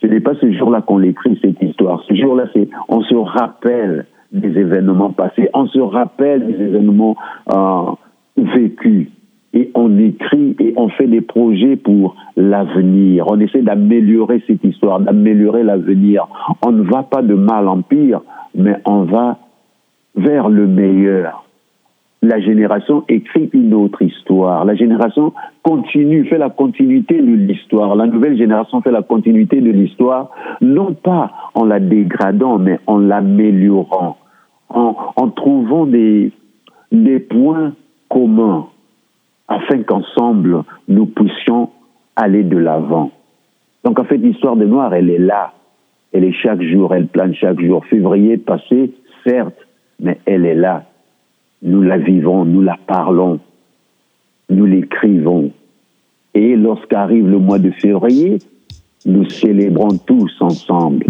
Ce 0.00 0.06
n'est 0.06 0.20
pas 0.20 0.34
ce 0.40 0.50
jour-là 0.52 0.80
qu'on 0.80 1.02
écrit 1.02 1.38
cette 1.40 1.62
histoire. 1.62 2.02
Ce 2.08 2.14
jour-là, 2.14 2.46
c'est 2.52 2.68
on 2.88 3.02
se 3.02 3.14
rappelle 3.14 4.06
des 4.32 4.58
événements 4.58 5.10
passés, 5.10 5.48
on 5.54 5.66
se 5.66 5.78
rappelle 5.78 6.46
des 6.46 6.64
événements 6.64 7.16
euh, 7.52 7.92
vécus 8.36 9.08
et 9.52 9.70
on 9.74 9.98
écrit 9.98 10.56
et 10.60 10.74
on 10.76 10.88
fait 10.88 11.08
des 11.08 11.20
projets 11.20 11.76
pour 11.76 12.14
l'avenir. 12.36 13.26
On 13.28 13.40
essaie 13.40 13.62
d'améliorer 13.62 14.42
cette 14.46 14.62
histoire, 14.62 15.00
d'améliorer 15.00 15.64
l'avenir. 15.64 16.28
On 16.64 16.72
ne 16.72 16.82
va 16.82 17.02
pas 17.02 17.22
de 17.22 17.34
mal 17.34 17.68
en 17.68 17.82
pire, 17.82 18.20
mais 18.54 18.76
on 18.86 19.02
va 19.02 19.38
vers 20.14 20.48
le 20.48 20.66
meilleur 20.66 21.44
la 22.22 22.38
génération 22.40 23.04
écrit 23.08 23.48
une 23.52 23.72
autre 23.72 24.02
histoire. 24.02 24.64
La 24.64 24.74
génération 24.74 25.32
continue, 25.62 26.26
fait 26.26 26.38
la 26.38 26.50
continuité 26.50 27.20
de 27.20 27.32
l'histoire. 27.32 27.96
La 27.96 28.06
nouvelle 28.06 28.36
génération 28.36 28.82
fait 28.82 28.90
la 28.90 29.02
continuité 29.02 29.60
de 29.60 29.70
l'histoire, 29.70 30.30
non 30.60 30.92
pas 30.92 31.32
en 31.54 31.64
la 31.64 31.80
dégradant, 31.80 32.58
mais 32.58 32.78
en 32.86 32.98
l'améliorant, 32.98 34.18
en, 34.68 34.96
en, 35.16 35.28
trouvant 35.28 35.86
des, 35.86 36.32
des 36.92 37.20
points 37.20 37.72
communs 38.10 38.66
afin 39.48 39.82
qu'ensemble 39.82 40.62
nous 40.88 41.06
puissions 41.06 41.70
aller 42.16 42.44
de 42.44 42.58
l'avant. 42.58 43.10
Donc 43.82 43.98
en 43.98 44.04
fait, 44.04 44.18
l'histoire 44.18 44.56
des 44.56 44.66
Noirs, 44.66 44.92
elle 44.92 45.08
est 45.08 45.18
là. 45.18 45.54
Elle 46.12 46.24
est 46.24 46.32
chaque 46.32 46.60
jour, 46.60 46.94
elle 46.94 47.06
plane 47.06 47.34
chaque 47.34 47.60
jour. 47.60 47.84
Février 47.86 48.36
passé, 48.36 48.92
certes, 49.24 49.56
mais 50.00 50.18
elle 50.26 50.44
est 50.44 50.54
là 50.54 50.84
nous 51.62 51.82
la 51.82 51.98
vivons, 51.98 52.44
nous 52.44 52.62
la 52.62 52.78
parlons, 52.86 53.38
nous 54.48 54.66
l'écrivons. 54.66 55.50
Et 56.34 56.56
lorsqu'arrive 56.56 57.28
le 57.28 57.38
mois 57.38 57.58
de 57.58 57.70
février, 57.70 58.38
nous 59.06 59.28
célébrons 59.28 59.98
tous 60.06 60.32
ensemble. 60.40 61.06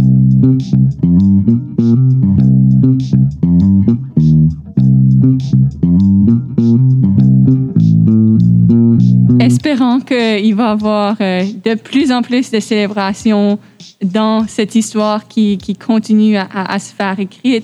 Espérons 9.40 10.00
qu'il 10.00 10.54
va 10.54 10.68
y 10.68 10.72
avoir 10.72 11.16
euh, 11.20 11.42
de 11.64 11.74
plus 11.74 12.12
en 12.12 12.22
plus 12.22 12.50
de 12.50 12.60
célébrations 12.60 13.58
dans 14.02 14.46
cette 14.46 14.74
histoire 14.74 15.28
qui, 15.28 15.58
continue 15.74 16.36
à, 16.36 16.78
se 16.78 16.94
faire 16.94 17.18
écrire 17.18 17.62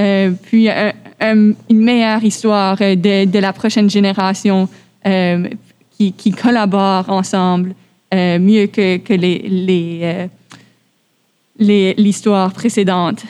euh, 0.00 0.30
puis 0.42 0.68
euh, 0.68 0.90
euh, 1.22 1.52
une 1.68 1.80
meilleure 1.80 2.24
histoire 2.24 2.78
de, 2.78 3.38
la 3.38 3.52
prochaine 3.52 3.90
génération 3.90 4.68
qui, 5.04 6.12
qui 6.12 6.30
collabore 6.32 7.08
ensemble 7.08 7.74
mieux 8.12 8.66
que, 8.66 9.12
les, 9.14 10.28
l'histoire 11.96 12.52
précédente. 12.52 13.22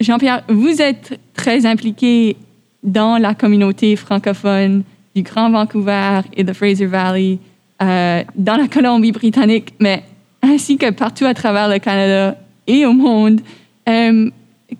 Jean-Pierre, 0.00 0.44
vous 0.48 0.80
êtes 0.80 1.18
très 1.34 1.66
impliqué 1.66 2.36
dans 2.82 3.18
la 3.18 3.34
communauté 3.34 3.96
francophone 3.96 4.84
du 5.14 5.22
Grand 5.22 5.50
Vancouver 5.50 6.20
et 6.36 6.44
de 6.44 6.52
Fraser 6.52 6.86
Valley, 6.86 7.38
dans 7.80 8.56
la 8.56 8.68
Colombie-Britannique, 8.68 9.74
mais 9.80 10.04
ainsi 10.42 10.78
que 10.78 10.90
partout 10.90 11.24
à 11.24 11.34
travers 11.34 11.68
le 11.68 11.78
Canada 11.78 12.36
et 12.66 12.86
au 12.86 12.92
monde. 12.92 13.40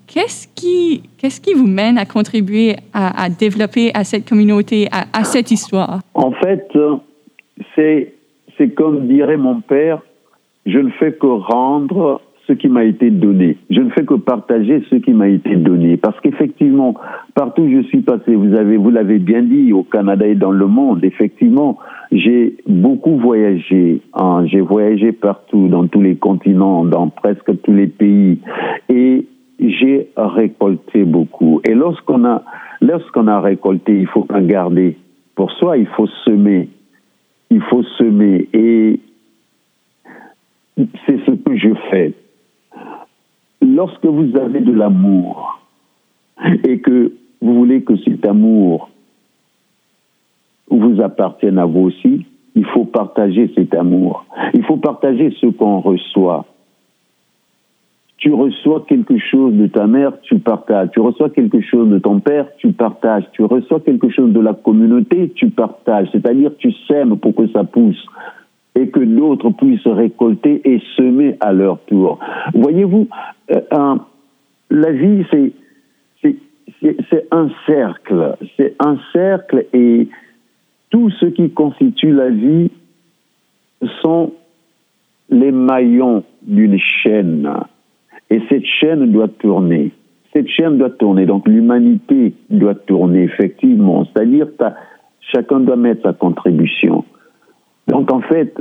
Qu'est-ce 0.07 0.47
qui, 0.55 1.03
qu'est-ce 1.17 1.41
qui 1.41 1.53
vous 1.53 1.67
mène 1.67 1.97
à 1.97 2.05
contribuer 2.05 2.75
à, 2.93 3.29
développer 3.29 3.91
à 3.93 4.03
cette 4.03 4.27
communauté, 4.27 4.87
à, 4.91 5.05
à 5.17 5.23
cette 5.23 5.51
histoire? 5.51 5.99
En 6.13 6.31
fait, 6.31 6.67
c'est, 7.75 8.13
c'est 8.57 8.69
comme 8.73 9.07
dirait 9.07 9.37
mon 9.37 9.61
père, 9.61 10.01
je 10.65 10.79
ne 10.79 10.89
fais 10.91 11.13
que 11.13 11.27
rendre 11.27 12.21
ce 12.49 12.53
qui 12.53 12.67
m'a 12.67 12.83
été 12.83 13.11
donné. 13.11 13.57
Je 13.69 13.79
ne 13.79 13.91
fais 13.91 14.03
que 14.03 14.15
partager 14.15 14.83
ce 14.89 14.95
qui 14.95 15.13
m'a 15.13 15.27
été 15.27 15.55
donné. 15.55 15.97
Parce 15.97 16.19
qu'effectivement, 16.19 16.95
partout 17.35 17.61
où 17.61 17.69
je 17.69 17.83
suis 17.83 18.01
passé, 18.01 18.33
vous 18.33 18.55
avez, 18.55 18.75
vous 18.75 18.89
l'avez 18.89 19.19
bien 19.19 19.43
dit, 19.43 19.71
au 19.71 19.83
Canada 19.83 20.25
et 20.25 20.33
dans 20.33 20.51
le 20.51 20.65
monde, 20.65 21.03
effectivement, 21.03 21.77
j'ai 22.11 22.55
beaucoup 22.67 23.17
voyagé. 23.17 24.01
Hein, 24.15 24.45
j'ai 24.47 24.61
voyagé 24.61 25.11
partout, 25.11 25.67
dans 25.67 25.85
tous 25.87 26.01
les 26.01 26.15
continents, 26.15 26.85
dans 26.85 27.09
presque 27.09 27.61
tous 27.61 27.73
les 27.73 27.85
pays. 27.85 28.39
Et 28.89 29.27
j'ai 29.59 30.09
récolté 30.15 31.03
beaucoup. 31.03 31.61
Et 31.67 31.73
lorsqu'on 31.73 32.25
a, 32.25 32.43
lorsqu'on 32.81 33.27
a 33.27 33.41
récolté, 33.41 33.99
il 33.99 34.07
faut 34.07 34.23
pas 34.23 34.41
garder. 34.41 34.97
Pour 35.35 35.51
soi, 35.51 35.77
il 35.77 35.87
faut 35.87 36.07
semer. 36.25 36.69
Il 37.49 37.61
faut 37.63 37.83
semer. 37.97 38.47
Et 38.53 38.99
c'est 40.77 41.19
ce 41.25 41.31
que 41.31 41.57
je 41.57 41.73
fais 41.89 42.13
lorsque 43.61 44.05
vous 44.05 44.35
avez 44.37 44.61
de 44.61 44.71
l'amour 44.71 45.59
et 46.63 46.79
que 46.79 47.13
vous 47.41 47.53
voulez 47.55 47.81
que 47.83 47.95
cet 47.97 48.25
amour 48.25 48.89
vous 50.69 51.01
appartienne 51.01 51.57
à 51.57 51.65
vous 51.65 51.81
aussi, 51.81 52.25
il 52.55 52.65
faut 52.65 52.85
partager 52.85 53.51
cet 53.55 53.73
amour. 53.73 54.25
Il 54.53 54.63
faut 54.63 54.77
partager 54.77 55.31
ce 55.39 55.47
qu'on 55.47 55.79
reçoit. 55.79 56.45
Tu 58.19 58.33
reçois 58.33 58.85
quelque 58.87 59.17
chose 59.17 59.53
de 59.53 59.67
ta 59.67 59.87
mère, 59.87 60.11
tu 60.21 60.39
partages. 60.39 60.89
Tu 60.91 60.99
reçois 60.99 61.29
quelque 61.29 61.61
chose 61.61 61.89
de 61.89 61.99
ton 61.99 62.19
père, 62.19 62.47
tu 62.57 62.73
partages. 62.73 63.23
Tu 63.31 63.43
reçois 63.43 63.79
quelque 63.79 64.09
chose 64.09 64.31
de 64.33 64.41
la 64.41 64.53
communauté, 64.53 65.31
tu 65.35 65.49
partages. 65.49 66.09
C'est-à-dire 66.11 66.51
tu 66.57 66.71
sèmes 66.87 67.17
pour 67.17 67.33
que 67.33 67.47
ça 67.49 67.63
pousse 67.63 68.05
et 68.75 68.89
que 68.89 68.99
d'autres 68.99 69.51
puissent 69.51 69.87
récolter 69.87 70.61
et 70.65 70.81
semer 70.97 71.37
à 71.39 71.53
leur 71.53 71.79
tour. 71.85 72.19
Voyez-vous, 72.53 73.07
euh, 73.51 73.95
la 74.69 74.91
vie, 74.91 75.25
c'est 75.31 75.53
c'est 76.81 77.27
un 77.31 77.49
cercle, 77.65 78.37
c'est 78.55 78.75
un 78.79 78.97
cercle 79.11 79.65
et 79.73 80.07
tout 80.89 81.09
ce 81.09 81.25
qui 81.25 81.49
constitue 81.51 82.11
la 82.11 82.29
vie 82.29 82.71
sont 84.01 84.33
les 85.29 85.51
maillons 85.51 86.23
d'une 86.41 86.77
chaîne. 86.77 87.49
Et 88.29 88.41
cette 88.49 88.65
chaîne 88.65 89.11
doit 89.11 89.27
tourner. 89.27 89.91
Cette 90.33 90.47
chaîne 90.47 90.77
doit 90.77 90.91
tourner. 90.91 91.25
Donc 91.25 91.47
l'humanité 91.47 92.33
doit 92.49 92.75
tourner, 92.75 93.23
effectivement. 93.23 94.05
C'est-à-dire 94.05 94.47
que 94.57 94.65
chacun 95.33 95.59
doit 95.59 95.75
mettre 95.75 96.03
sa 96.03 96.13
contribution. 96.13 97.03
Donc 97.87 98.11
en 98.11 98.21
fait, 98.21 98.53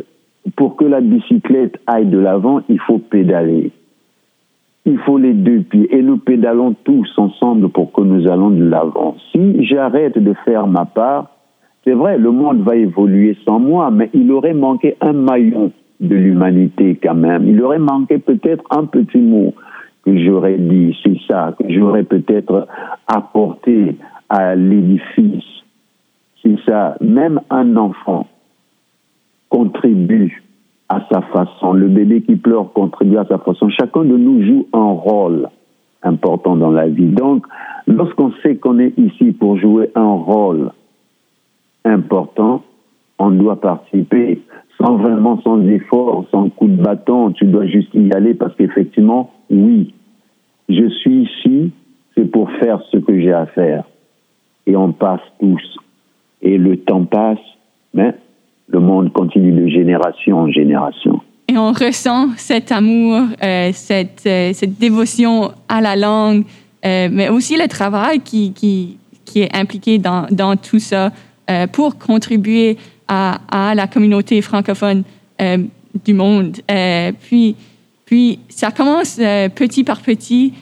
pour 0.56 0.76
que 0.76 0.84
la 0.84 1.00
bicyclette 1.00 1.78
aille 1.86 2.06
de 2.06 2.18
l'avant, 2.18 2.62
il 2.68 2.80
faut 2.80 2.98
pédaler. 2.98 3.72
Il 4.86 4.98
faut 4.98 5.18
les 5.18 5.34
deux 5.34 5.60
pieds. 5.60 5.94
Et 5.94 6.02
nous 6.02 6.16
pédalons 6.16 6.74
tous 6.84 7.12
ensemble 7.18 7.68
pour 7.68 7.92
que 7.92 8.00
nous 8.00 8.26
allons 8.26 8.50
de 8.50 8.64
l'avant. 8.64 9.16
Si 9.32 9.64
j'arrête 9.66 10.18
de 10.18 10.32
faire 10.46 10.66
ma 10.66 10.86
part, 10.86 11.30
c'est 11.84 11.92
vrai, 11.92 12.16
le 12.16 12.30
monde 12.30 12.62
va 12.62 12.76
évoluer 12.76 13.36
sans 13.46 13.58
moi, 13.60 13.90
mais 13.90 14.08
il 14.14 14.32
aurait 14.32 14.54
manqué 14.54 14.96
un 15.00 15.12
maillon 15.12 15.72
de 16.00 16.14
l'humanité 16.14 16.98
quand 17.02 17.14
même. 17.14 17.48
Il 17.48 17.62
aurait 17.62 17.78
manqué 17.78 18.18
peut-être 18.18 18.64
un 18.70 18.84
petit 18.84 19.18
mot 19.18 19.54
que 20.04 20.16
j'aurais 20.24 20.58
dit, 20.58 20.96
c'est 21.02 21.18
ça, 21.26 21.54
que 21.58 21.64
j'aurais 21.68 22.04
peut-être 22.04 22.66
apporté 23.06 23.96
à 24.28 24.54
l'édifice. 24.54 25.44
C'est 26.42 26.56
ça, 26.66 26.96
même 27.00 27.40
un 27.50 27.76
enfant 27.76 28.26
contribue 29.48 30.42
à 30.88 31.00
sa 31.10 31.20
façon. 31.22 31.72
Le 31.72 31.88
bébé 31.88 32.22
qui 32.22 32.36
pleure 32.36 32.72
contribue 32.72 33.18
à 33.18 33.24
sa 33.26 33.38
façon. 33.38 33.68
Chacun 33.70 34.04
de 34.04 34.16
nous 34.16 34.42
joue 34.46 34.66
un 34.72 34.92
rôle 34.92 35.48
important 36.02 36.56
dans 36.56 36.70
la 36.70 36.88
vie. 36.88 37.06
Donc, 37.06 37.46
lorsqu'on 37.86 38.32
sait 38.42 38.56
qu'on 38.56 38.78
est 38.78 38.96
ici 38.98 39.32
pour 39.32 39.58
jouer 39.58 39.90
un 39.94 40.12
rôle 40.12 40.70
important, 41.84 42.62
on 43.18 43.30
doit 43.30 43.60
participer 43.60 44.40
sans 44.78 44.96
vraiment, 44.96 45.40
sans 45.42 45.60
effort, 45.66 46.24
sans 46.30 46.48
coup 46.50 46.68
de 46.68 46.80
bâton. 46.80 47.32
Tu 47.32 47.44
dois 47.46 47.66
juste 47.66 47.90
y 47.94 48.12
aller 48.12 48.34
parce 48.34 48.54
qu'effectivement, 48.56 49.30
oui, 49.50 49.92
je 50.68 50.88
suis 50.88 51.22
ici, 51.22 51.72
c'est 52.16 52.30
pour 52.30 52.50
faire 52.52 52.80
ce 52.92 52.98
que 52.98 53.20
j'ai 53.20 53.32
à 53.32 53.46
faire. 53.46 53.84
Et 54.66 54.76
on 54.76 54.92
passe 54.92 55.20
tous. 55.40 55.62
Et 56.42 56.58
le 56.58 56.76
temps 56.76 57.04
passe, 57.04 57.38
mais 57.94 58.14
le 58.68 58.80
monde 58.80 59.12
continue 59.12 59.52
de 59.52 59.66
génération 59.68 60.38
en 60.38 60.50
génération. 60.50 61.20
Et 61.48 61.56
on 61.56 61.72
ressent 61.72 62.28
cet 62.36 62.70
amour, 62.70 63.22
euh, 63.42 63.70
cette, 63.72 64.24
euh, 64.26 64.52
cette, 64.52 64.78
dévotion 64.78 65.50
à 65.68 65.80
la 65.80 65.96
langue, 65.96 66.44
euh, 66.84 67.08
mais 67.10 67.30
aussi 67.30 67.56
le 67.56 67.66
travail 67.68 68.20
qui, 68.20 68.52
qui, 68.52 68.98
qui 69.24 69.40
est 69.40 69.56
impliqué 69.56 69.98
dans, 69.98 70.26
dans 70.30 70.56
tout 70.56 70.78
ça 70.78 71.10
pour 71.72 71.96
contribuer 71.96 72.76
à, 73.08 73.72
la 73.74 73.86
communauté 73.86 74.40
francophone 74.42 75.02
euh, 75.40 75.58
du 76.04 76.14
monde. 76.14 76.58
puis, 77.20 77.56
puis, 78.04 78.38
ça 78.48 78.70
commence 78.70 79.16
petit 79.54 79.84
par 79.84 80.00
petit. 80.00 80.52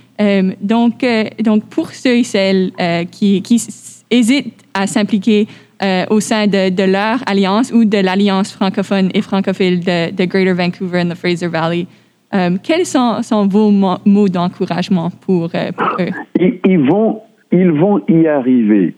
donc, 0.61 1.05
donc, 1.43 1.65
pour 1.67 1.91
ceux 1.91 2.19
et 2.19 2.25
celles 2.25 2.73
qui, 3.11 3.43
qui 3.43 3.63
hésitent 4.11 4.65
à 4.75 4.87
s'impliquer 4.87 5.47
euh, 5.83 6.05
au 6.09 6.21
sein 6.21 6.47
de, 6.47 6.91
leur 6.91 7.19
alliance 7.27 7.71
ou 7.71 7.85
de 7.85 7.99
l'alliance 7.99 8.51
francophone 8.51 9.11
et 9.13 9.21
francophile 9.21 9.81
de, 9.81 10.25
Greater 10.25 10.55
Vancouver 10.55 11.03
and 11.03 11.11
the 11.11 11.15
Fraser 11.15 11.49
Valley. 11.49 11.87
Euh, 12.35 12.57
quels 12.63 12.87
sont, 12.87 13.21
vos 13.47 13.71
mots 13.71 14.29
d'encouragement 14.29 15.11
pour, 15.27 15.51
euh, 15.55 15.71
eux? 16.01 16.51
Ils, 16.65 16.79
vont, 16.79 17.21
ils 17.53 17.71
vont 17.73 18.01
y 18.09 18.27
arriver. 18.27 18.95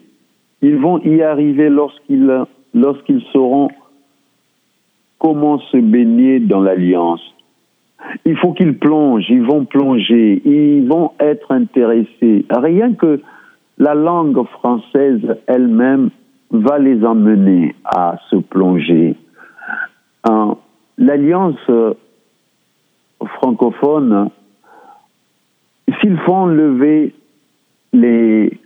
Ils 0.63 0.77
vont 0.77 1.01
y 1.03 1.21
arriver 1.21 1.69
lorsqu'ils 1.69 2.31
lorsqu'ils 2.81 3.23
sauront 3.33 3.69
comment 5.19 5.59
se 5.59 5.77
baigner 5.77 6.41
dans 6.41 6.61
l'alliance. 6.61 7.23
Il 8.25 8.37
faut 8.37 8.53
qu'ils 8.53 8.79
plongent, 8.79 9.27
ils 9.29 9.43
vont 9.43 9.65
plonger, 9.65 10.41
ils 10.45 10.87
vont 10.87 11.13
être 11.19 11.51
intéressés. 11.51 12.47
Rien 12.51 12.95
que 12.95 13.21
la 13.79 13.95
langue 13.95 14.45
française 14.47 15.21
elle-même 15.47 16.11
va 16.51 16.79
les 16.79 17.05
emmener 17.05 17.75
à 17.85 18.17
se 18.31 18.37
plonger. 18.37 19.17
L'alliance 20.99 21.59
euh, 21.71 21.95
francophone, 23.25 24.31
s'ils 26.01 26.19
font 26.19 26.47
lever 26.47 27.15
les, 27.93 28.59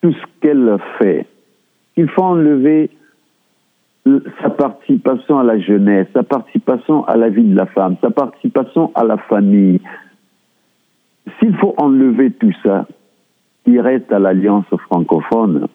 tout 0.00 0.12
ce 0.12 0.26
qu'elle 0.40 0.78
fait, 0.98 1.26
s'ils 1.98 2.08
font 2.10 2.34
lever 2.34 2.90
sa 4.40 4.50
participation 4.50 5.40
à 5.40 5.42
la 5.42 5.58
jeunesse, 5.58 6.06
sa 6.14 6.22
participation 6.22 7.04
à 7.06 7.16
la 7.16 7.28
vie 7.28 7.42
de 7.42 7.56
la 7.56 7.66
femme, 7.66 7.96
sa 8.00 8.10
participation 8.10 8.92
à 8.94 9.02
la 9.02 9.16
famille, 9.18 9.80
s'il 11.38 11.56
faut 11.56 11.74
enlever 11.76 12.30
tout 12.30 12.52
ça, 12.62 12.86
il 13.66 13.80
reste 13.80 14.12
à 14.12 14.20
l'alliance 14.20 14.64
francophone 14.86 15.66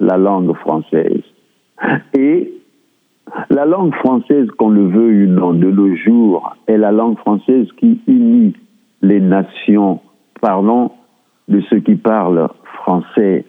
la 0.00 0.18
langue 0.18 0.54
française. 0.56 1.22
Et 2.12 2.52
la 3.48 3.64
langue 3.64 3.94
française, 3.94 4.48
qu'on 4.58 4.68
le 4.68 4.86
veut 4.86 5.24
ou 5.24 5.26
non, 5.26 5.54
de 5.54 5.70
nos 5.70 5.96
jours, 5.96 6.54
est 6.66 6.76
la 6.76 6.92
langue 6.92 7.16
française 7.18 7.66
qui 7.78 8.02
unit 8.06 8.54
les 9.00 9.20
nations. 9.20 10.00
Parlons 10.42 10.90
de 11.48 11.62
ceux 11.70 11.80
qui 11.80 11.94
parlent 11.94 12.50
français. 12.64 13.46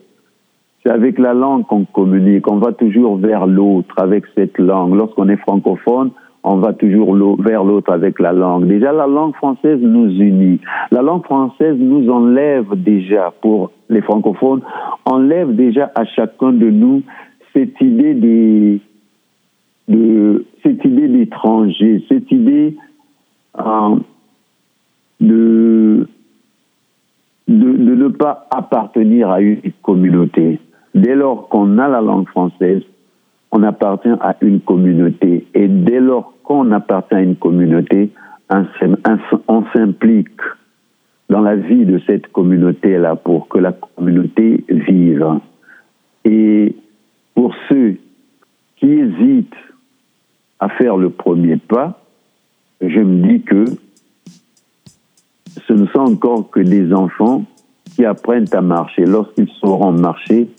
C'est 0.86 0.92
avec 0.92 1.18
la 1.18 1.34
langue 1.34 1.66
qu'on 1.66 1.86
communique, 1.86 2.50
on 2.50 2.58
va 2.58 2.72
toujours 2.72 3.18
vers 3.18 3.48
l'autre 3.48 3.96
avec 3.98 4.26
cette 4.36 4.60
langue. 4.60 4.94
Lorsqu'on 4.94 5.30
est 5.30 5.38
francophone, 5.38 6.12
on 6.44 6.58
va 6.58 6.74
toujours 6.74 7.16
vers 7.40 7.64
l'autre 7.64 7.92
avec 7.92 8.20
la 8.20 8.32
langue. 8.32 8.68
Déjà, 8.68 8.92
la 8.92 9.08
langue 9.08 9.34
française 9.34 9.80
nous 9.82 10.12
unit. 10.12 10.60
La 10.92 11.02
langue 11.02 11.24
française 11.24 11.76
nous 11.80 12.08
enlève 12.12 12.68
déjà, 12.76 13.34
pour 13.42 13.72
les 13.90 14.02
francophones, 14.02 14.62
enlève 15.06 15.56
déjà 15.56 15.92
à 15.96 16.06
chacun 16.06 16.54
de 16.54 16.70
nous 16.70 17.02
cette 17.54 17.82
idée 17.82 18.14
de 19.88 20.46
cette 20.64 20.86
idée 20.86 21.08
d'étranger, 21.08 22.06
cette 22.10 22.32
idée 22.32 22.76
de, 23.58 24.04
de, 25.20 26.08
de 27.48 27.96
ne 27.96 28.08
pas 28.10 28.46
appartenir 28.52 29.32
à 29.32 29.42
une 29.42 29.62
communauté. 29.82 30.60
Dès 30.96 31.14
lors 31.14 31.50
qu'on 31.50 31.78
a 31.78 31.88
la 31.88 32.02
langue 32.02 32.28
française, 32.30 32.82
on 33.52 33.64
appartient 33.64 34.16
à 34.22 34.36
une 34.42 34.62
communauté. 34.62 35.46
Et 35.54 35.68
dès 35.68 36.00
lors 36.00 36.34
qu'on 36.44 36.72
appartient 36.72 37.14
à 37.16 37.22
une 37.22 37.36
communauté, 37.36 38.12
on 38.50 38.66
s'im- 38.80 38.98
on 39.48 39.64
s'implique 39.74 40.40
dans 41.30 41.42
la 41.42 41.56
vie 41.56 41.86
de 41.86 42.00
cette 42.08 42.32
communauté-là 42.32 43.16
pour 43.18 43.48
que 43.50 43.58
la 43.60 43.74
communauté 43.74 44.64
vive. 44.70 45.28
Et 46.24 46.76
pour 47.34 47.54
ceux 47.68 47.98
qui 48.78 48.88
hésitent 48.88 49.54
à 50.60 50.70
faire 50.70 50.96
le 50.96 51.10
premier 51.10 51.58
pas, 51.58 52.00
je 52.82 53.00
me 53.00 53.28
dis 53.28 53.42
que 53.42 53.66
ce 55.68 55.74
ne 55.74 55.88
sont 55.88 56.00
encore 56.00 56.50
que 56.50 56.62
des 56.62 56.94
enfants 56.94 57.44
qui 57.96 58.06
apprennent 58.06 58.48
à 58.54 58.62
marcher. 58.62 59.06
Lorsqu'ils 59.06 59.50
sauront 59.60 59.92
marcher, 59.92 60.50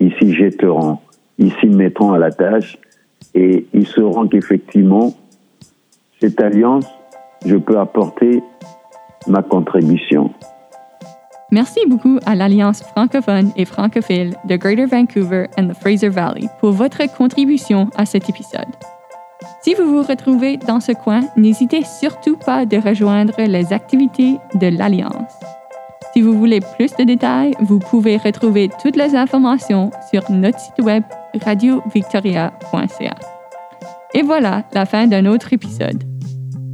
s'y 0.00 0.32
jetteront, 0.32 0.98
s'y 1.38 1.66
mettront 1.66 2.12
à 2.12 2.18
la 2.18 2.30
tâche 2.30 2.78
et 3.34 3.66
ils 3.72 3.86
sauront 3.86 4.26
qu'effectivement, 4.26 5.12
cette 6.20 6.40
alliance, 6.40 6.86
je 7.46 7.56
peux 7.56 7.78
apporter 7.78 8.42
ma 9.26 9.42
contribution. 9.42 10.30
Merci 11.52 11.80
beaucoup 11.88 12.18
à 12.26 12.36
l'Alliance 12.36 12.82
francophone 12.82 13.50
et 13.56 13.64
francophile 13.64 14.34
de 14.44 14.56
Greater 14.56 14.86
Vancouver 14.86 15.46
and 15.58 15.68
the 15.68 15.74
Fraser 15.74 16.08
Valley 16.08 16.46
pour 16.60 16.70
votre 16.70 17.04
contribution 17.16 17.88
à 17.96 18.06
cet 18.06 18.28
épisode. 18.28 18.68
Si 19.62 19.74
vous 19.74 19.86
vous 19.86 20.02
retrouvez 20.02 20.58
dans 20.58 20.80
ce 20.80 20.92
coin, 20.92 21.22
n'hésitez 21.36 21.82
surtout 21.82 22.36
pas 22.36 22.66
de 22.66 22.76
rejoindre 22.76 23.34
les 23.38 23.72
activités 23.72 24.36
de 24.54 24.68
l'Alliance. 24.68 25.32
Si 26.20 26.26
vous 26.26 26.34
voulez 26.36 26.60
plus 26.60 26.94
de 26.98 27.04
détails, 27.04 27.54
vous 27.60 27.78
pouvez 27.78 28.18
retrouver 28.18 28.68
toutes 28.82 28.96
les 28.96 29.16
informations 29.16 29.90
sur 30.10 30.30
notre 30.30 30.60
site 30.60 30.84
web 30.84 31.02
radiovictoria.ca. 31.42 33.14
Et 34.12 34.20
voilà 34.20 34.64
la 34.74 34.84
fin 34.84 35.06
d'un 35.06 35.24
autre 35.24 35.54
épisode. 35.54 36.04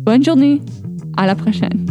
Bonne 0.03 0.25
journée, 0.25 0.61
à 1.17 1.29
la 1.29 1.37
prochaine. 1.37 1.87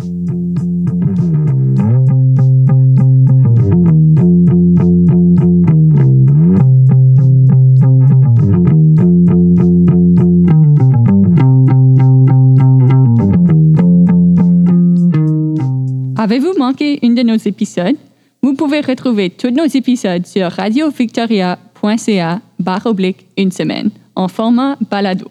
Avez-vous 16.26 16.58
manqué 16.58 16.98
une 17.06 17.14
de 17.14 17.22
nos 17.22 17.36
épisodes? 17.36 17.98
Vous 18.42 18.56
pouvez 18.56 18.82
retrouver 18.82 19.30
tous 19.30 19.52
nos 19.52 19.68
épisodes 19.68 20.26
sur 20.26 20.50
radiovictoria.ca 20.50 22.42
barre 22.58 22.86
oblique 22.88 23.28
une 23.38 23.52
semaine 23.52 23.92
en 24.16 24.28
format 24.28 24.76
balado. 24.90 25.28